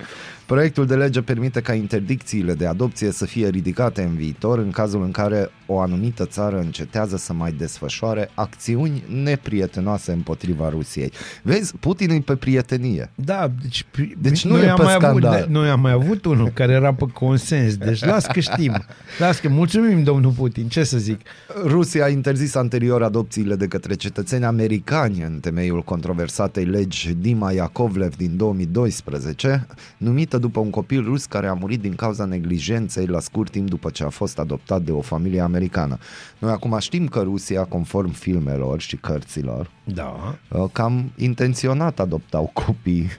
[0.52, 5.02] Proiectul de lege permite ca interdicțiile de adopție să fie ridicate în viitor în cazul
[5.02, 11.12] în care o anumită țară încetează să mai desfășoare acțiuni neprietenoase împotriva Rusiei.
[11.42, 13.10] Vezi, Putin e pe prietenie.
[13.14, 15.46] Da, deci, pri- Deci nu noi, e am pe mai avut, scandal.
[15.50, 18.84] noi am mai avut unul care era pe consens, deci las că știm.
[19.18, 21.20] Las că mulțumim, domnul Putin, ce să zic.
[21.64, 28.16] Rusia a interzis anterior adopțiile de către cetățeni americani în temeiul controversatei legi Dima Yakovlev
[28.16, 33.50] din 2012, numită după un copil rus care a murit din cauza neglijenței la scurt
[33.50, 35.98] timp după ce a fost adoptat de o familie americană.
[36.38, 40.38] Noi acum știm că Rusia, conform filmelor și cărților, Da.
[40.48, 43.10] uh, cam intenționat adoptau copii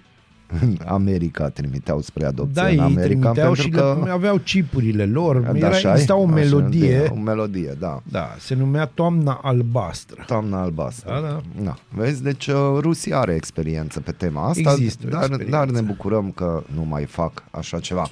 [0.62, 4.02] în America, trimiteau spre adopție Da, în ei America trimiteau pentru și că...
[4.04, 5.38] le, aveau chipurile lor.
[5.38, 5.92] Da, Era, așa-i?
[5.92, 8.02] exista o Așa, melodie, bine, O melodie, da.
[8.04, 10.24] da, se numea Toamna Albastră.
[10.28, 11.10] Toamna albastră.
[11.22, 11.42] Da, da.
[11.64, 11.76] da.
[11.90, 15.58] Vezi, deci uh, Rusia are experiență pe tema asta, Există o dar, experiență.
[15.58, 18.10] dar ne bucurăm că nu mai fac așa ceva.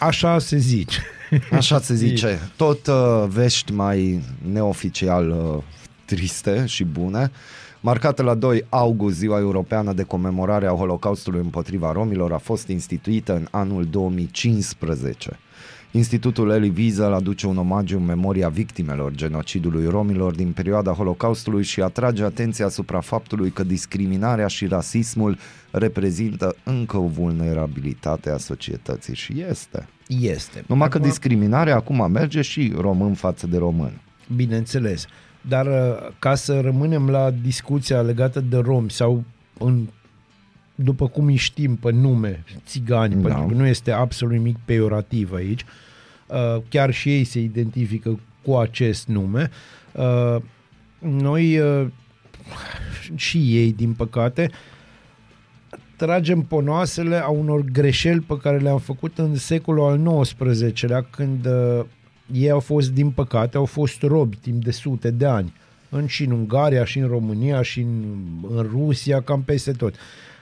[0.00, 0.98] Așa se zice.
[1.52, 2.38] Așa se zice.
[2.56, 4.22] Tot uh, vești mai
[4.52, 5.62] neoficial uh,
[6.04, 7.30] triste și bune.
[7.82, 13.34] Marcată la 2 august, ziua europeană de comemorare a Holocaustului împotriva romilor, a fost instituită
[13.34, 15.38] în anul 2015.
[15.90, 21.82] Institutul Elie Wiesel aduce un omagiu în memoria victimelor genocidului romilor din perioada Holocaustului și
[21.82, 25.38] atrage atenția asupra faptului că discriminarea și rasismul
[25.70, 29.88] reprezintă încă o vulnerabilitate a societății și este.
[30.06, 30.64] Este.
[30.66, 34.00] Numai că Acum- discriminarea acum merge și român față de român.
[34.36, 35.06] Bineînțeles.
[35.48, 39.24] Dar uh, ca să rămânem la discuția legată de romi sau
[39.58, 39.86] în,
[40.74, 43.28] după cum îi știm pe nume, țigani, Da.
[43.28, 43.28] da.
[43.28, 45.64] pentru că nu este absolut nimic peiorativ aici,
[46.26, 49.50] uh, chiar și ei se identifică cu acest nume,
[49.92, 50.36] uh,
[50.98, 51.86] noi uh,
[53.14, 54.50] și ei, din păcate,
[55.96, 61.84] tragem ponoasele a unor greșeli pe care le-am făcut în secolul al XIX-lea, când uh,
[62.32, 65.52] ei au fost, din păcate, au fost robi timp de sute de ani.
[65.88, 68.04] În, și în Ungaria, și în România, și în,
[68.50, 69.94] în Rusia, cam peste tot.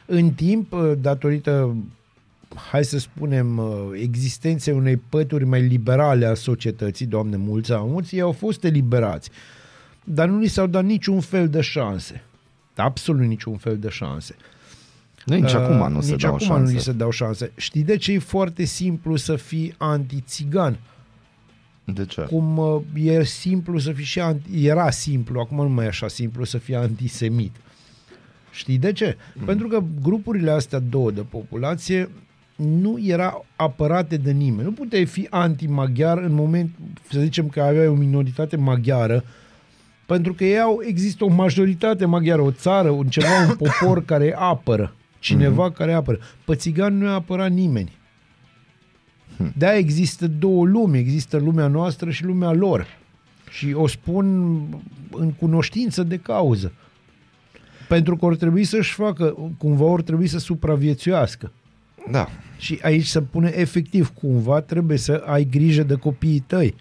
[0.06, 1.76] În timp, uh, datorită,
[2.70, 8.20] hai să spunem, uh, existenței unei pături mai liberale a societății, doamne mulți amuți, ei
[8.20, 9.30] au fost eliberați.
[10.04, 12.22] Dar nu li s-au dat niciun fel de șanse.
[12.76, 14.36] Absolut niciun fel de șanse.
[15.24, 16.62] Nici Uh, acum nu se nici dau acum șanse.
[16.62, 17.52] nu li se dau șanse.
[17.56, 20.78] Știi de ce e foarte simplu să fii anti-țigan?
[21.94, 22.20] De ce?
[22.20, 26.08] Cum uh, e simplu să fii și anti, era simplu, acum nu mai e așa
[26.08, 27.56] simplu să fii antisemit.
[28.50, 29.16] Știi de ce?
[29.16, 29.38] Mhm.
[29.40, 29.44] Mm.
[29.44, 32.08] Pentru că grupurile astea două de populație
[32.56, 34.62] nu era apărate de nimeni.
[34.62, 36.70] Nu puteai fi anti-maghiar în moment,
[37.10, 39.24] să zicem că aveai o minoritate maghiară,
[40.06, 44.34] pentru că ei au, există o majoritate maghiară, o țară, un ceva, un popor care
[44.38, 44.94] apără.
[45.18, 45.74] Cineva mm-hmm.
[45.74, 46.18] care apără.
[46.44, 47.97] Pe țigan nu i-a apărat nimeni.
[49.56, 52.86] De există două lumi, există lumea noastră și lumea lor.
[53.50, 54.26] Și o spun
[55.10, 56.72] în cunoștință de cauză.
[57.88, 61.52] Pentru că or trebui să-și facă, cumva or trebui să supraviețuiască.
[62.10, 62.28] Da.
[62.58, 66.74] Și aici se pune efectiv, cumva trebuie să ai grijă de copiii tăi.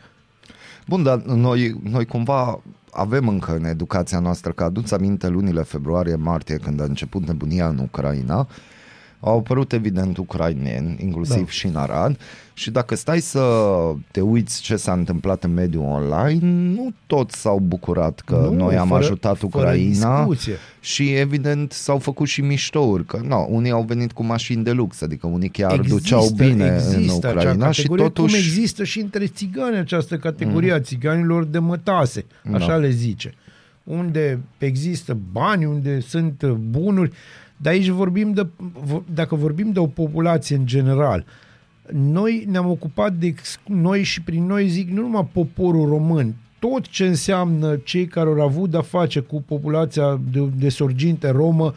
[0.88, 6.56] Bun, dar noi, noi cumva avem încă în educația noastră, că aduți aminte lunile februarie-martie
[6.56, 8.48] când a început nebunia în Ucraina,
[9.20, 11.50] au apărut evident ucraineni, inclusiv Da.
[11.50, 12.20] și în Arad,
[12.54, 13.42] și dacă stai să
[14.12, 16.40] te uiți ce s-a întâmplat în mediul online,
[16.76, 20.54] nu toți s-au bucurat că Nu, noi am fără- ajutat fără Ucraina discuție.
[20.80, 25.02] și evident s-au făcut și miștouri, că no, unii au venit cu mașini de lux,
[25.02, 28.34] adică unii chiar duceau bine în există acea Ucraina și categorie, totuși...
[28.36, 32.76] Cum există și între țigani această categorie a țiganilor de mătase, așa Da.
[32.76, 33.34] le zice.
[33.84, 37.12] Unde există bani, unde sunt bunuri,
[37.58, 38.48] dar aici vorbim de,
[38.86, 41.26] vo- dacă vorbim de o populație în general,
[41.94, 46.88] noi ne-am ocupat de, ex- noi și prin noi zic nu numai poporul român, tot
[46.88, 51.74] ce înseamnă cei care au avut de-a face cu populația de, de sorginte romă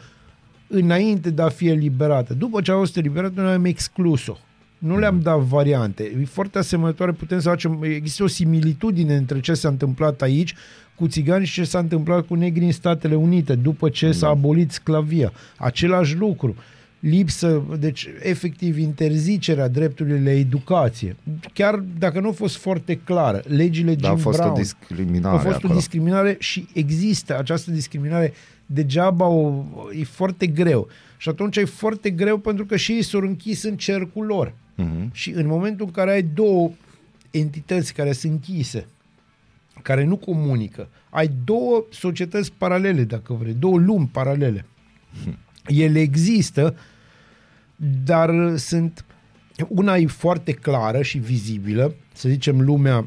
[0.67, 2.33] înainte de a fi eliberată.
[2.33, 4.37] După ce a fost eliberată, noi am exclus-o.
[4.77, 6.03] Nu le-am dat variante.
[6.21, 7.79] E foarte asemănătoare, putem să facem...
[7.83, 10.55] Există o similitudine între ce s-a întâmplat aici
[11.01, 14.71] cu țigani și ce s-a întâmplat cu negri în Statele Unite după ce s-a abolit
[14.71, 15.31] sclavia.
[15.57, 16.55] Același lucru.
[16.99, 21.15] Lipsă, deci efectiv interzicerea dreptului la educație.
[21.53, 25.35] Chiar dacă nu a fost foarte clară, legile Jim Dar a fost Brown o discriminare
[25.35, 25.73] a fost acolo.
[25.73, 28.33] o discriminare și există această discriminare
[28.65, 29.63] degeaba o,
[29.99, 30.87] e foarte greu.
[31.17, 34.53] Și atunci e foarte greu pentru că și ei s-au închis în cercul lor.
[34.75, 35.09] Mhm.
[35.13, 36.71] Și în momentul în care ai două
[37.31, 38.85] entități care sunt închise,
[39.81, 44.65] care nu comunică, ai două societăți paralele, dacă vrei, două lumi paralele.
[45.65, 46.75] Ele există,
[48.03, 49.05] dar sunt
[49.67, 53.05] una e foarte clară și vizibilă, să zicem lumea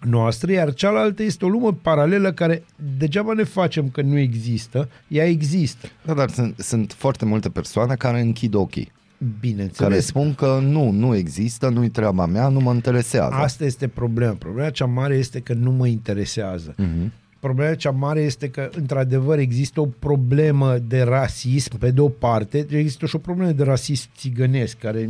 [0.00, 2.64] noastră, iar cealaltă este o lume paralelă care
[2.98, 5.88] degeaba ne facem că nu există, ea există.
[6.04, 8.92] Da, dar sunt, sunt foarte multe persoane care închid ochii.
[9.40, 9.88] Bineînțeles.
[9.88, 13.34] Care spun că nu, nu există, nu-i treaba mea, nu mă interesează.
[13.34, 14.32] Asta este problema.
[14.32, 16.74] Problema cea mare este că nu mă interesează.
[16.76, 17.12] Mhm.
[17.40, 22.66] Problema cea mare este că, într-adevăr, există o problemă de rasism, pe de o parte,
[22.70, 25.08] există și o problemă de rasism țigănesc, care,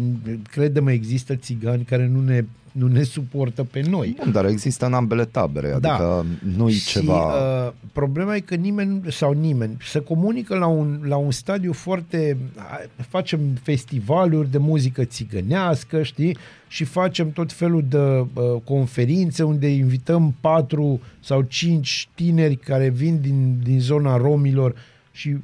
[0.51, 2.45] crede-mă, există țigani care nu ne,
[2.79, 4.17] nu ne suportă pe noi.
[4.23, 7.35] Bun, dar există în ambele tabere, adică nu-i și, ceva...
[7.67, 12.37] Uh, problema e că nimeni sau nimeni se comunică la un, la un stadiu foarte...
[13.09, 16.37] Facem festivaluri de muzică țigănească, știi?
[16.69, 18.27] Și facem tot felul de uh,
[18.65, 24.75] conferințe unde invităm patru sau cinci tineri care vin din, din zona romilor
[25.13, 25.37] și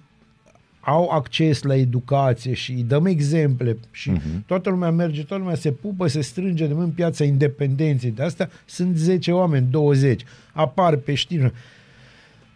[0.85, 4.47] au acces la educație și îi dăm exemple și uh-huh.
[4.47, 8.11] toată lumea merge, toată lumea se pupă, se strânge de în piața independenței.
[8.11, 10.25] De asta sunt 10 oameni, 20.
[10.53, 11.53] Apar pe știri.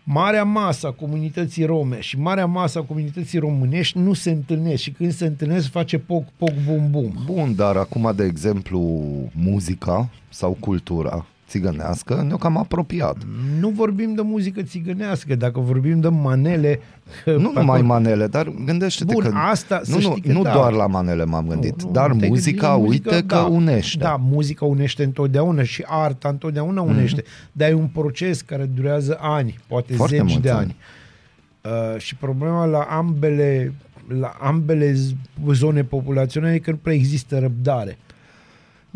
[0.09, 4.91] Marea masă a comunității rome și marea masă a comunității românești nu se întâlnesc și
[4.91, 7.12] când se întâlnesc face poc, poc, bum, bum.
[7.24, 8.81] Bun, dar acum, de exemplu,
[9.33, 13.16] muzica sau cultura țigănească ne-o cam apropiat.
[13.61, 16.80] Nu vorbim de muzică țigănească, dacă vorbim de manele...
[17.24, 19.36] Nu numai manele, dar gândește-te Bun, că...
[19.36, 20.53] asta, nu, să nu, știi că nu da.
[20.53, 23.99] doar la manele m-am gândit, Nu, nu, dar te gândi muzica, la uite că unește.
[23.99, 27.22] Da, muzica unește întotdeauna și arta întotdeauna unește.
[27.22, 27.53] Mm-hmm.
[27.53, 30.59] Dar e un proces care durează ani, poate Foarte zeci mulți de ani.
[30.59, 30.76] ani.
[31.94, 33.74] Uh, și problema la ambele
[34.18, 35.14] la ambele z-
[35.53, 37.99] zone populaționale e că nu prea există răbdare.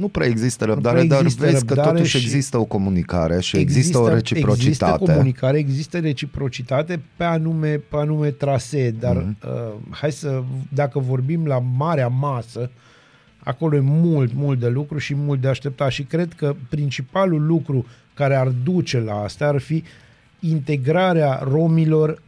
[0.01, 3.41] Nu prea există răbdare, prea dar există vezi că răbdare totuși și- există o comunicare
[3.41, 4.93] și există, o reciprocitate.
[4.93, 9.37] Există comunicare, există reciprocitate pe anume, pe anume trasee, dar Mhm.
[9.37, 9.49] mm-hmm.
[9.49, 12.71] uh, hai să, dacă vorbim la marea masă,
[13.39, 17.87] acolo e mult, mult de lucru și mult de așteptat și cred că principalul lucru
[18.15, 19.83] care ar duce la asta ar fi
[20.41, 22.23] integrarea romilor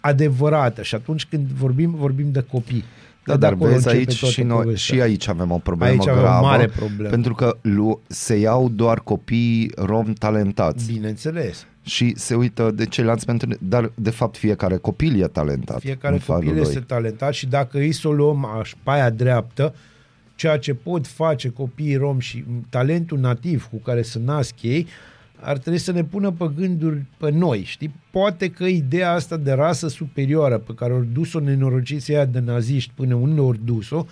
[0.00, 2.84] adevărată și atunci când vorbim, vorbim de copii.
[3.28, 4.94] Da, Că de dar acolo vezi începe aici toată și, noi, povestea.
[4.96, 6.46] și aici avem o problemă Aici avem o gravă.
[6.46, 7.08] mare problemă.
[7.10, 11.66] Pentru că lu- se iau doar copii rom talentați Bineînțeles.
[11.82, 13.48] și se uită de ceilalți pentru...
[13.60, 15.80] Dar, de fapt, fiecare copil e talentat.
[15.80, 16.66] Fiecare în felul copil lui.
[16.68, 19.74] este talentat și dacă îi să o luăm aș, pe aia dreaptă,
[20.34, 24.86] ceea ce pot face copiii rom și talentul nativ cu care se nasc ei,
[25.40, 27.94] ar trebui să ne pună pe gânduri pe noi, știi?
[28.10, 32.92] Poate că ideea asta de rasă superioară pe care au dus-o nenorociții aia de naziști
[32.94, 34.06] până unde au dus-o,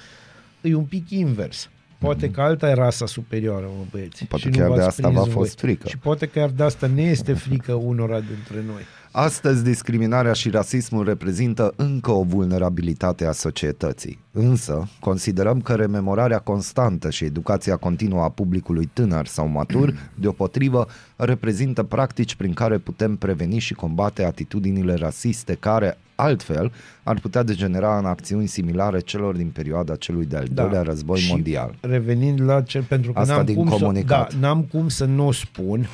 [0.61, 1.71] e un pic invers.
[1.99, 4.23] Poate că alta e rasa superioară, mă băieți.
[4.23, 4.27] Mhm.
[4.27, 5.33] Poate și nu chiar de v-ați asta prins v-a voi.
[5.33, 5.89] fost frică.
[5.89, 8.83] Și poate chiar de asta ne este frică unora dintre noi.
[9.19, 14.19] Astăzi, discriminarea și rasismul reprezintă încă o vulnerabilitate a societății.
[14.33, 20.87] Însă, considerăm că rememorarea constantă și educația continuă a publicului tânăr sau matur, deopotrivă,
[21.17, 27.99] reprezintă practici prin care putem preveni și combate atitudinile rasiste care, altfel, ar putea degenera
[27.99, 31.23] în acțiuni similare celor din perioada celui de-al doilea război Da.
[31.23, 31.75] și mondial.
[31.81, 34.33] Revenind la ce, pentru că Asta n-am din cum, să, comunicat.
[34.35, 35.87] da, n-am cum să nu o spun.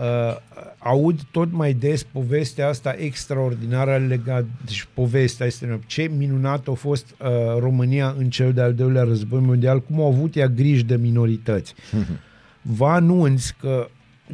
[0.00, 0.36] Uh,
[0.78, 7.06] aud tot mai des povestea asta extraordinară legat, deci povestea este ce minunat a fost
[7.10, 7.28] uh,
[7.58, 11.74] România în cel de-al doilea război mondial, cum au avut ea griji de minorități.
[12.78, 13.88] Vă anunț că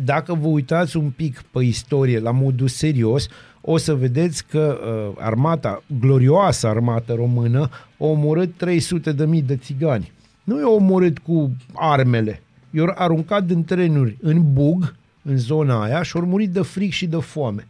[0.05, 3.29] dacă vă uitați un pic pe istorie la modul serios,
[3.61, 9.57] o să vedeți că uh, armata, glorioasa armată română, a omorât 300 de mii de
[9.57, 10.13] țigani.
[10.45, 12.43] Nu i-a omorât cu armele.
[12.71, 14.95] I-au aruncat din trenuri în bug,
[15.27, 17.67] în zona aia, și au murit de fric și de foame.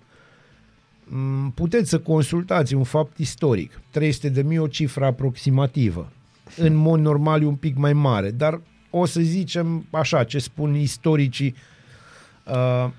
[1.05, 3.81] Mm, Puteți să consultați un fapt istoric.
[3.91, 6.13] 300 de mii o cifră aproximativă.
[6.57, 10.75] În mod normal e un pic mai mare, dar o să zicem așa, ce spun
[10.75, 11.55] istoricii,
[12.47, 12.91] uh,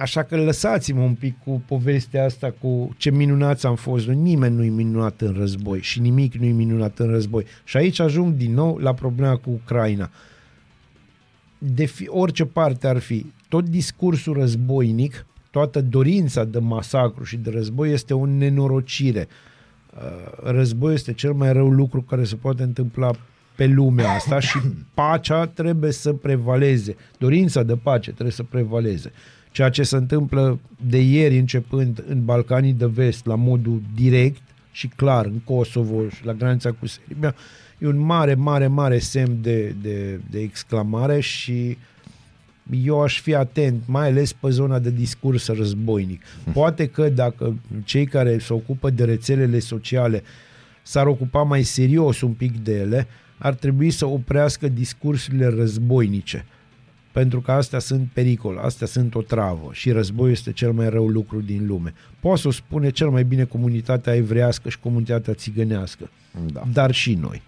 [0.00, 4.06] Așa că lăsați-mă un pic cu povestea asta, cu ce minunați am fost.
[4.06, 4.16] noi.
[4.16, 7.44] Nimeni nu-i minunat în război și nimic nu-i minunat în război.
[7.64, 10.10] Și aici ajung din nou la problema cu Ucraina.
[11.58, 17.50] De fi, orice parte ar fi, tot discursul războinic, toată dorința de masacru și de
[17.50, 19.28] război este o nenorocire.
[19.94, 23.10] Uh, Războiul este cel mai rău lucru care se poate întâmpla
[23.56, 24.58] pe lumea asta și
[24.94, 26.96] pacea trebuie să prevaleze.
[27.18, 29.12] Dorința de pace trebuie să prevaleze.
[29.50, 34.42] Ceea ce se întâmplă de ieri începând în Balcanii de Vest la modul direct
[34.72, 37.34] și clar în Kosovo și la granița cu Serbia
[37.78, 41.76] e un mare, mare, mare semn de, de, de exclamare și
[42.84, 46.22] eu aș fi atent, mai ales pe zona de discurs războinic.
[46.52, 50.22] Poate că dacă cei care se ocupă de rețelele sociale
[50.82, 53.06] s-ar ocupa mai serios un pic de ele,
[53.38, 56.44] ar trebui să oprească discursurile războinice.
[57.12, 61.06] Pentru că astea sunt pericol, astea sunt o travă și războiul este cel mai rău
[61.08, 61.94] lucru din lume.
[62.20, 66.10] Poate să o spune cel mai bine comunitatea evrească și comunitatea țigănească,
[66.52, 66.62] Da.
[66.72, 67.42] dar și noi.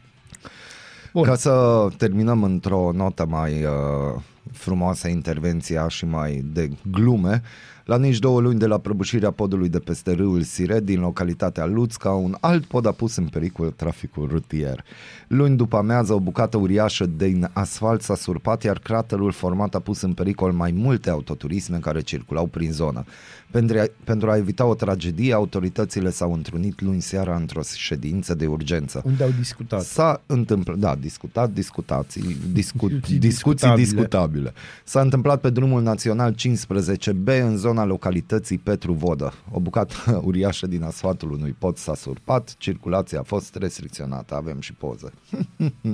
[1.12, 1.23] Bun.
[1.23, 7.43] Ca să terminăm într-o notă mai uh, frumoasă intervenția și mai de glume,
[7.85, 12.11] la nici două luni de la prăbușirea podului de peste râul Siret din localitatea Luțca,
[12.11, 14.85] un alt pod a pus în pericol traficul rutier.
[15.28, 20.01] Luni după amiază, o bucată uriașă din asfalt s-a surpat, iar craterul format a pus
[20.01, 23.05] în pericol mai multe autoturisme care circulau prin zonă.
[23.51, 28.47] Pentru a, pentru a evita o tragedie, autoritățile s-au întrunit luni seara într-o ședință de
[28.47, 29.03] urgență.
[29.05, 29.83] Unde au discutat.
[29.83, 33.85] S-a întâmplat, da, discutat, discutații, discu, Discuții discuții discutabile.
[33.85, 34.53] discutabile.
[34.85, 39.33] S-a întâmplat pe drumul național 15B în zona localității Petru Vodă.
[39.51, 39.95] O bucată
[40.25, 45.12] uriașă din asfaltul unui pod s-a surpat, circulația a fost restricționată, avem și poze.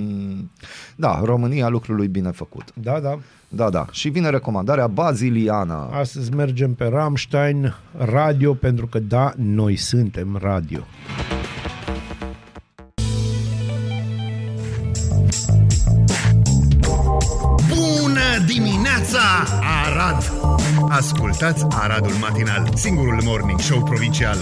[0.95, 2.73] da, România lucrului bine făcut.
[2.73, 3.19] Da, da.
[3.49, 3.85] Da, da.
[3.91, 5.89] Și vine recomandarea baziliană.
[5.91, 10.79] Astăzi mergem pe Rammstein radio pentru că da, noi suntem radio.
[17.69, 19.19] Bună dimineața,
[19.85, 20.48] Arad!
[20.89, 24.37] Ascultați Aradul Matinal, singurul morning show provincial.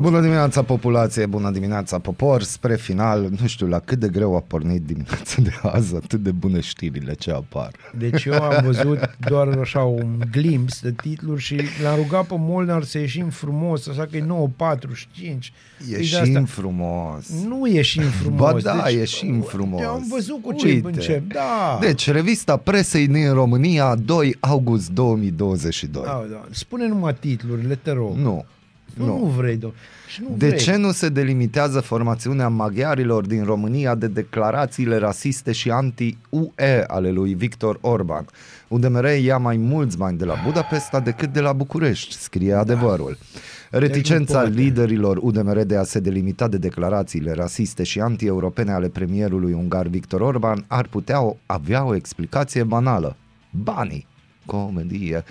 [0.00, 4.40] Bună dimineața populație, bună dimineața popor, spre final, nu știu la cât de greu a
[4.46, 7.70] pornit dimineața de azi, atât de bune știrile ce apar.
[7.98, 12.82] Deci eu am văzut doar așa un glimpse de titluri și l-am rugat pe Molnar
[12.82, 15.52] să ieșim frumos, așa că e 9.45.
[15.90, 17.26] Ieșim frumos.
[17.48, 18.52] Nu ieșim frumos.
[18.52, 19.82] Ba da, deci, ieșim frumos.
[19.82, 20.86] Am văzut cu ce Uite.
[20.86, 21.32] încep.
[21.32, 21.78] Da.
[21.80, 24.90] Deci, revista presei din România, 2 august
[25.30, 26.02] 2022.
[26.04, 26.44] Da, da.
[26.50, 28.16] Spune numai titlurile, te rog.
[28.16, 28.44] Nu.
[28.94, 29.74] nu, nu vrei, domn.
[30.08, 30.58] Și nu De vrei.
[30.58, 37.34] ce nu se delimitează formațiunea maghiarilor din România de declarațiile rasiste și anti-UE ale lui
[37.34, 38.26] Victor Orban?
[38.68, 43.18] UDMR ia mai mulți bani de la Budapesta decât de la București, scrie adevărul.
[43.70, 44.62] Reticența Deci nu poate.
[44.62, 50.20] liderilor UDMR de a se delimita de declarațiile rasiste și anti-europene ale premierului ungar Victor
[50.20, 53.16] Orban ar putea o, avea o explicație banală.
[53.50, 54.06] Banii.
[54.46, 55.24] Comedie.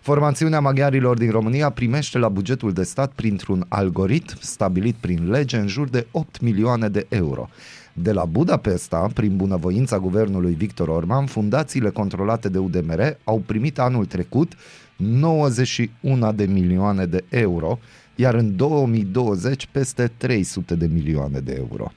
[0.00, 5.66] Formațiunea maghiarilor din România primește la bugetul de stat printr-un algoritm stabilit prin lege în
[5.66, 7.48] jur de 8 milioane de euro.
[7.92, 14.04] De la Budapesta, prin bunăvoința guvernului Victor Orban, fundațiile controlate de UDMR au primit anul
[14.04, 14.52] trecut
[14.96, 17.78] 91 de milioane de euro,
[18.14, 21.92] iar în 2020 peste 300 de milioane de euro.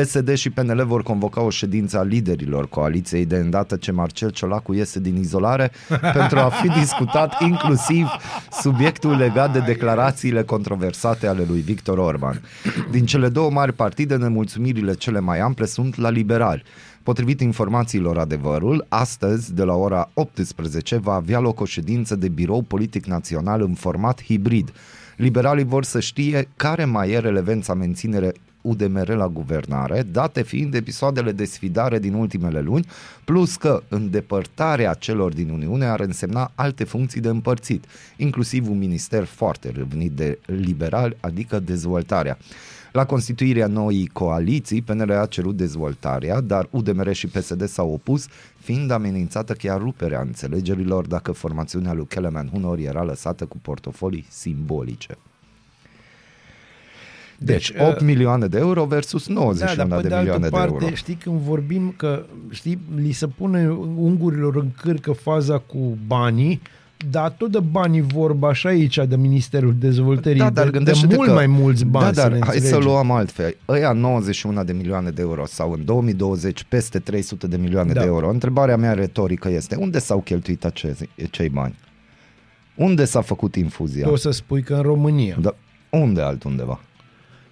[0.00, 4.74] PSD și PNL vor convoca o ședință a liderilor coaliției de îndată ce Marcel Ciolacu
[4.74, 5.70] iese din izolare
[6.18, 8.06] pentru a fi discutat inclusiv
[8.60, 12.40] subiectul legat de declarațiile controversate ale lui Victor Orban.
[12.90, 16.62] Din cele două mari partide, nemulțumirile cele mai ample sunt la liberali.
[17.02, 22.62] Potrivit informațiilor adevărul, astăzi, de la ora 18, va avea loc o ședință de birou
[22.62, 24.72] politic național în format hibrid.
[25.16, 28.32] Liberalii vor să știe care mai e relevența menținere
[28.64, 32.86] UDMR la guvernare, date fiind episoadele de sfidare din ultimele luni,
[33.24, 37.84] plus că îndepărtarea celor din Uniune ar însemna alte funcții de împărțit,
[38.16, 42.38] inclusiv un minister foarte râvnit de liberali, adică dezvoltarea.
[42.92, 48.26] La constituirea noii coaliții, PNL a cerut dezvoltarea, dar UDMR și PSD s-au opus,
[48.58, 55.18] fiind amenințată chiar ruperea înțelegerilor dacă formațiunea lui Kelemen Hunor era lăsată cu portofolii simbolice.
[57.44, 60.56] Deci, Deci, 8 milioane de euro versus 91 da, dar pe de de, milioane altă
[60.56, 60.94] de parte, euro.
[60.94, 66.60] știi, când vorbim că, știi, li se pune ungurilor în cârcă faza cu banii,
[67.10, 71.14] dar tot de banii vorba și aici de Ministerul Dezvoltării, Da, dar de, de gândește-te
[71.16, 72.88] mult că, mai mulți bani, Da, să dar ne hai să înțelegem.
[72.90, 73.56] luăm altfel.
[73.68, 78.00] Ăia 91 de milioane de euro sau în 2020 peste 300 de milioane Da.
[78.00, 78.28] de euro.
[78.30, 80.94] Întrebarea mea retorică este, unde s-au cheltuit acei,
[81.30, 81.74] cei bani?
[82.74, 84.04] Unde s-a făcut infuzia?
[84.06, 85.36] Tu o să spui că în România.
[85.40, 85.54] Da.
[85.90, 86.80] Unde altundeva?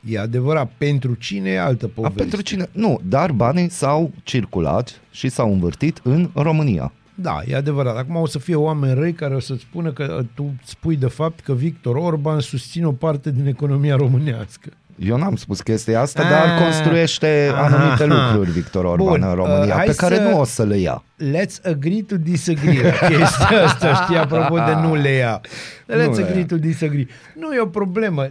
[0.09, 2.19] E adevărat, pentru cine e altă A, poveste.
[2.19, 2.67] pentru cine?
[2.73, 6.93] Nu, dar banii s-au circulat și s-au învârtit în România.
[7.15, 7.97] Da, e adevărat.
[7.97, 11.07] Acum o să fie oameni răi care o să-ți spună că uh, tu spui de
[11.07, 14.69] fapt că Victor Orban susține o parte din economia românească.
[14.99, 16.29] Eu n-am spus chestia asta, Ah.
[16.31, 18.31] dar construiește anumite Aha.
[18.31, 20.77] lucruri Victor Orban Bun, în România, uh, hai pe care să- nu o să le
[20.77, 21.05] ia.
[21.19, 25.41] Let's agree to disagree la chestia asta, știi, apropo de nu le ia.
[25.93, 26.47] Let's Nu le agree ia.
[26.47, 27.07] to disagree.
[27.35, 28.31] Nu e o problemă.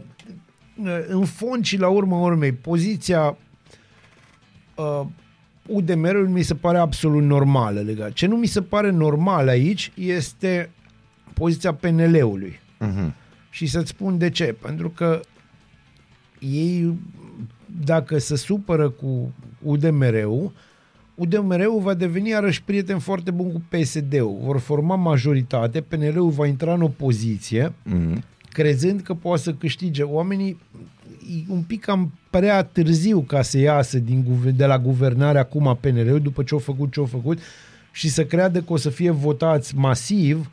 [1.08, 3.38] În fond și la urma urmei, poziția
[4.76, 5.02] uh,
[5.68, 8.12] UDMR-ului mi se pare absolut normală legat.
[8.12, 10.70] Ce nu mi se pare normal aici este
[11.34, 12.60] poziția PNL-ului.
[12.80, 13.14] Mhm.
[13.50, 14.56] Și să-ți spun de ce.
[14.62, 15.20] Pentru că
[16.40, 16.94] ei,
[17.86, 20.52] dacă se supără cu UDMR-ul,
[21.16, 24.38] UDMR-ul va deveni iarăși prieten foarte bun cu PSD-ul.
[24.44, 28.24] Vor forma majoritate, PNL-ul va intra în opoziție, Mhm.
[28.52, 30.04] Crezând că poate să câștige.
[30.04, 30.60] Oamenii
[31.30, 35.68] e un pic cam prea târziu ca să iasă din, guver- de la guvernare acum
[35.68, 37.40] a PNL-ul, după ce au făcut ce au făcut,
[37.92, 40.50] și să creadă că o să fie votați masiv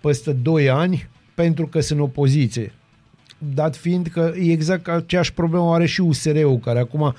[0.00, 2.72] peste 2 ani pentru că sunt în opoziție.
[3.54, 7.14] Dat fiind că e exact aceeași problemă are și USR-ul, care acum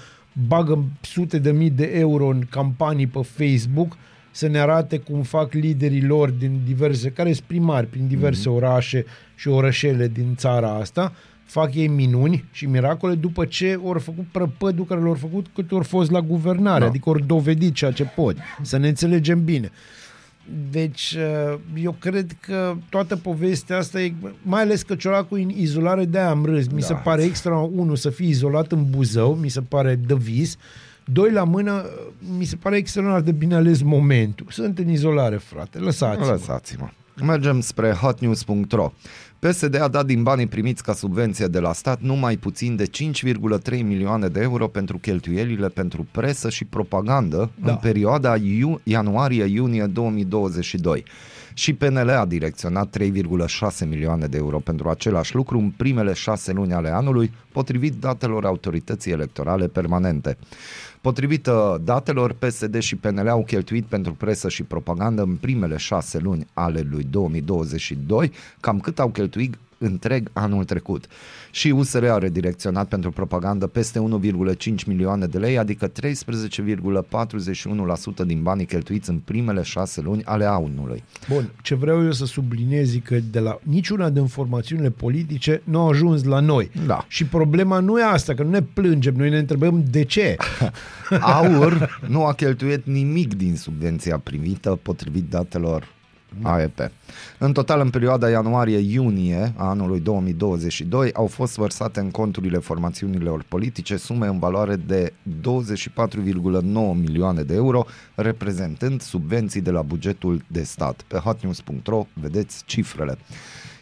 [0.48, 3.98] bagă sute de mii de euro în campanii pe Facebook
[4.38, 8.54] să ne arate cum fac liderii lor din diverse, care sunt primari prin diverse mm-hmm.
[8.56, 11.14] orașe și orășele din țara asta,
[11.46, 15.86] fac ei minuni și miracole după ce au făcut prăpădul care l-au făcut cât ori
[15.86, 16.86] fost la guvernare, Da.
[16.86, 19.72] adică ori dovedit ceea ce pot, să ne înțelegem bine.
[20.72, 26.06] Deci, uh, eu cred că toată povestea asta e, mai ales că Ciolacul în izolare,
[26.06, 26.68] de aia am râs.
[26.68, 26.86] Mi Da.
[26.86, 30.58] se pare extra, unul, să fii izolat în Buzău, mi se pare de vis.
[31.12, 31.86] Doi la mână,
[32.38, 34.46] mi se pare extraordinar de bine ales momentul.
[34.50, 36.26] Sunt în izolare, frate, lăsați-mă.
[36.26, 36.90] Lăsați-mă.
[37.24, 38.92] Mergem spre hotnews.ro.
[39.40, 43.82] PSD a dat din banii primiți ca subvenție de la stat numai puțin de 5,3
[43.84, 47.72] milioane de euro pentru cheltuielile pentru presă și propagandă Da.
[47.72, 51.04] în perioada iu- ianuarie-iunie 2022.
[51.54, 56.74] Și PNL a direcționat 3,6 milioane de euro pentru același lucru în primele șase luni
[56.74, 60.38] ale anului, potrivit datelor autorității electorale permanente.
[61.02, 66.18] Potrivit uh, datelor, PSD și PNL au cheltuit pentru presă și propagandă în primele șase
[66.18, 71.06] luni ale lui 2022, cam cât au cheltuit întreg anul trecut.
[71.52, 75.92] Și USR a redirecționat pentru propagandă peste 1,5 milioane de lei, adică 13,41%
[78.26, 81.04] din banii cheltuiți în primele șase luni ale anului.
[81.30, 85.80] Bun, ce vreau eu să subliniez e că de la niciuna din formațiunile politice nu
[85.80, 86.72] au ajuns la noi.
[86.86, 87.06] Da.
[87.08, 90.36] Și problema nu e asta, că nu ne plângem, noi ne întrebăm de ce.
[91.38, 95.96] Aur nu a cheltuit nimic din subvenția primită potrivit datelor
[96.42, 96.80] AEP.
[97.38, 103.98] În total, în perioada ianuarie-iunie a anului 2022 au fost vărsate în conturile formațiunilor politice
[103.98, 106.64] sume în valoare de 24,9
[106.94, 107.86] milioane de euro,
[108.16, 111.02] reprezentând subvenții de la bugetul de stat.
[111.08, 113.18] Pe hotnews.ro vedeți cifrele.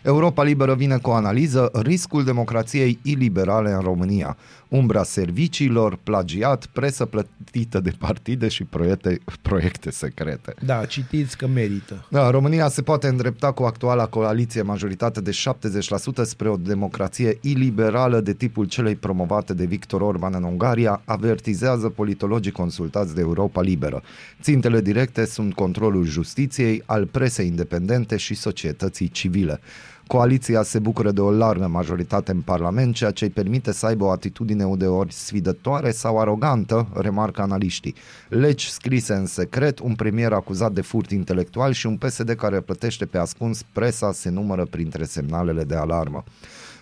[0.05, 4.37] Europa Liberă vine cu o analiză riscul democrației iliberale în România,
[4.67, 10.53] umbra serviciilor, plagiat, presă plătită de partide și proiecte, proiecte secrete.
[10.65, 12.05] Da, citiți că merită.
[12.09, 18.19] Da, România se poate îndrepta cu actuala coaliție majoritate de 70% spre o democrație iliberală
[18.19, 24.01] de tipul celei promovate de Victor Orban în Ungaria, avertizează politologii consultați de Europa Liberă.
[24.41, 29.59] Țintele directe sunt controlul justiției, al presei independente și societății civile.
[30.07, 34.03] Coaliția se bucură de o largă majoritate în Parlament, ceea ce îi permite să aibă
[34.03, 37.95] o atitudine uneori sfidătoare sau arogantă, remarcă analiștii.
[38.29, 43.05] Legi scrise în secret, un premier acuzat de furt intelectual și un PSD care plătește
[43.05, 46.23] pe ascuns presa se numără printre semnalele de alarmă.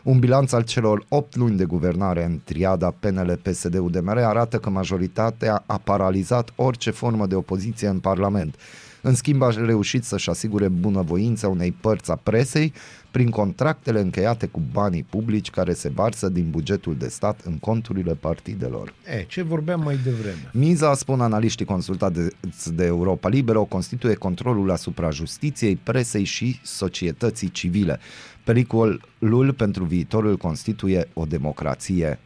[0.04, 5.78] Un bilanț al celor 8 luni de guvernare în triada PNL-PSD-UDMR arată că majoritatea a
[5.78, 8.56] paralizat orice formă de opoziție în Parlament.
[9.06, 12.74] În schimb, aș reușit să-și asigure bunăvoința unei părți a presei
[13.12, 18.14] prin contractele încheiate cu banii publici care se varsă din bugetul de stat în conturile
[18.14, 18.94] partidelor.
[19.18, 20.50] E, ce vorbeam mai devreme.
[20.54, 22.30] Miza, spun analiștii consultați de,
[22.74, 28.00] de Europa Liberă, o constituie controlul asupra justiției, presei și societății civile.
[28.44, 32.20] Pericolul pentru viitor îl constituie o democrație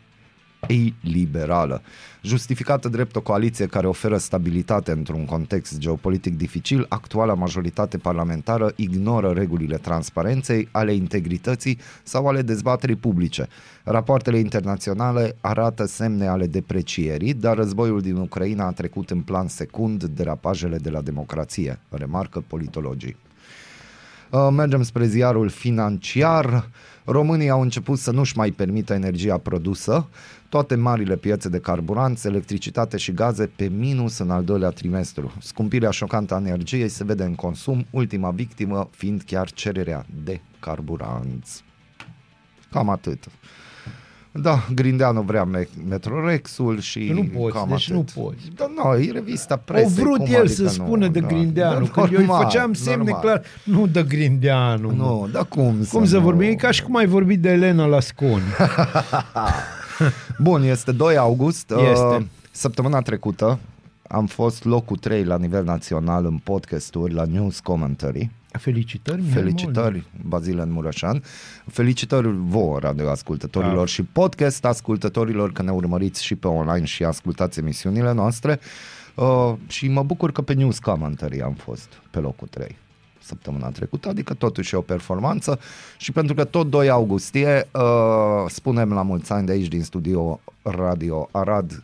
[0.68, 1.82] iliberală.
[2.22, 9.32] Justificată drept o coaliție care oferă stabilitate într-un context geopolitic dificil, actuala majoritate parlamentară ignoră
[9.32, 13.48] regulile transparenței, ale integrității sau ale dezbaterii publice.
[13.84, 20.04] Rapoartele internaționale arată semne ale deprecierii, dar războiul din Ucraina a trecut în plan secund
[20.04, 23.16] derapajele de la democrație, remarcă politologii.
[24.30, 26.70] Uh, mergem spre ziarul financiar.
[27.06, 30.08] Românii au început să nu-și mai permită energia produsă.
[30.50, 35.34] Toate marile piețe de carburanți, electricitate și gaze pe minus în al doilea trimestru.
[35.42, 41.64] Scumpirea șocantă a energiei se vede în consum, ultima victimă fiind chiar cererea de carburanți.
[42.72, 43.24] Cam atât.
[44.32, 47.96] Da, Grindeanu vrea me- Metrorexul și Nu poți, cam deci atât.
[48.16, 48.50] nu poți.
[48.56, 50.04] Da, nu, e revista Au presei.
[50.04, 50.70] vrut cum el adică să nu?
[50.70, 51.28] spună de Da.
[51.28, 53.22] Grindeanu, Da, când eu îi normal, făceam semne normal.
[53.22, 54.88] clar, nu de Grindeanu.
[54.90, 54.94] mă.
[55.04, 56.22] Nu, dar cum Cum să nu?
[56.24, 56.50] vorbim?
[56.50, 58.42] E ca și cum ai vorbit de Elena la Sconi.
[60.40, 61.72] Bun, este 2 august.
[61.92, 62.06] Este.
[62.06, 62.22] Uh,
[62.52, 63.60] Săptămâna trecută
[64.08, 68.30] am fost locul 3 la nivel național în podcasturi la News Commentary.
[68.52, 71.24] Felicitări, Mihai Felicitări, Bazilen Mureșan.
[71.68, 73.86] Felicitări vouă, radioascultătorilor Da.
[73.86, 78.60] și podcast ascultătorilor că ne urmăriți și pe online și ascultați emisiunile noastre.
[79.16, 82.76] Uh, și mă bucur că pe News Commentary am fost pe locul 3
[83.28, 85.60] săptămâna trecută, adică totuși e o performanță
[85.98, 87.82] și pentru că tot 2 augustie uh,
[88.48, 91.84] spunem la mulți ani de aici din studio Radio Arad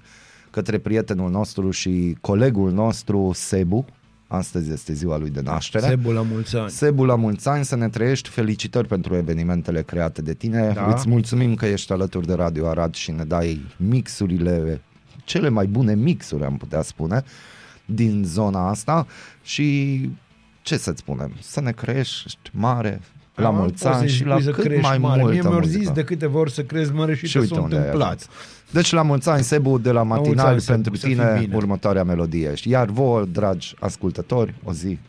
[0.49, 3.85] către prietenul nostru și colegul nostru Sebu,
[4.27, 5.87] astăzi este ziua lui de naștere.
[5.87, 6.69] Sebu la mulți ani.
[6.69, 10.71] Sebu, la mulți ani, să ne trăiești, felicitări pentru evenimentele create de tine.
[10.73, 10.93] Da.
[10.93, 14.81] Îți mulțumim că ești alături de Radio Arad și ne dai mixurile,
[15.23, 17.23] cele mai bune mixuri, am putea spune,
[17.85, 19.07] din zona asta
[19.43, 19.99] și
[20.63, 23.01] ce să-ți spunem, să ne crești mare,
[23.35, 25.21] la Am mulți poți ani să-i și la spui să cât crești mai mare.
[25.21, 25.93] multă Mie mi-au zis muzică.
[25.93, 28.07] de câteva ori să crezi mare și, Și și uite s-a unde ai întâmplat.
[28.09, 28.27] ajuns.
[28.71, 31.37] Deci la mulți ani, Sebu, de la mulți matinal ani, Sebu, pentru să fii tine,
[31.39, 31.55] bine.
[31.55, 32.53] următoarea melodie.
[32.63, 34.99] Iar vouă, dragi ascultători, o zi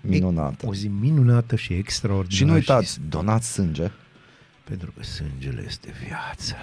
[0.00, 0.66] minunată.
[0.66, 2.34] O zi minunată și extraordinară.
[2.34, 3.90] Și nu uitați, donați sânge.
[4.64, 6.54] Pentru că sângele este viață.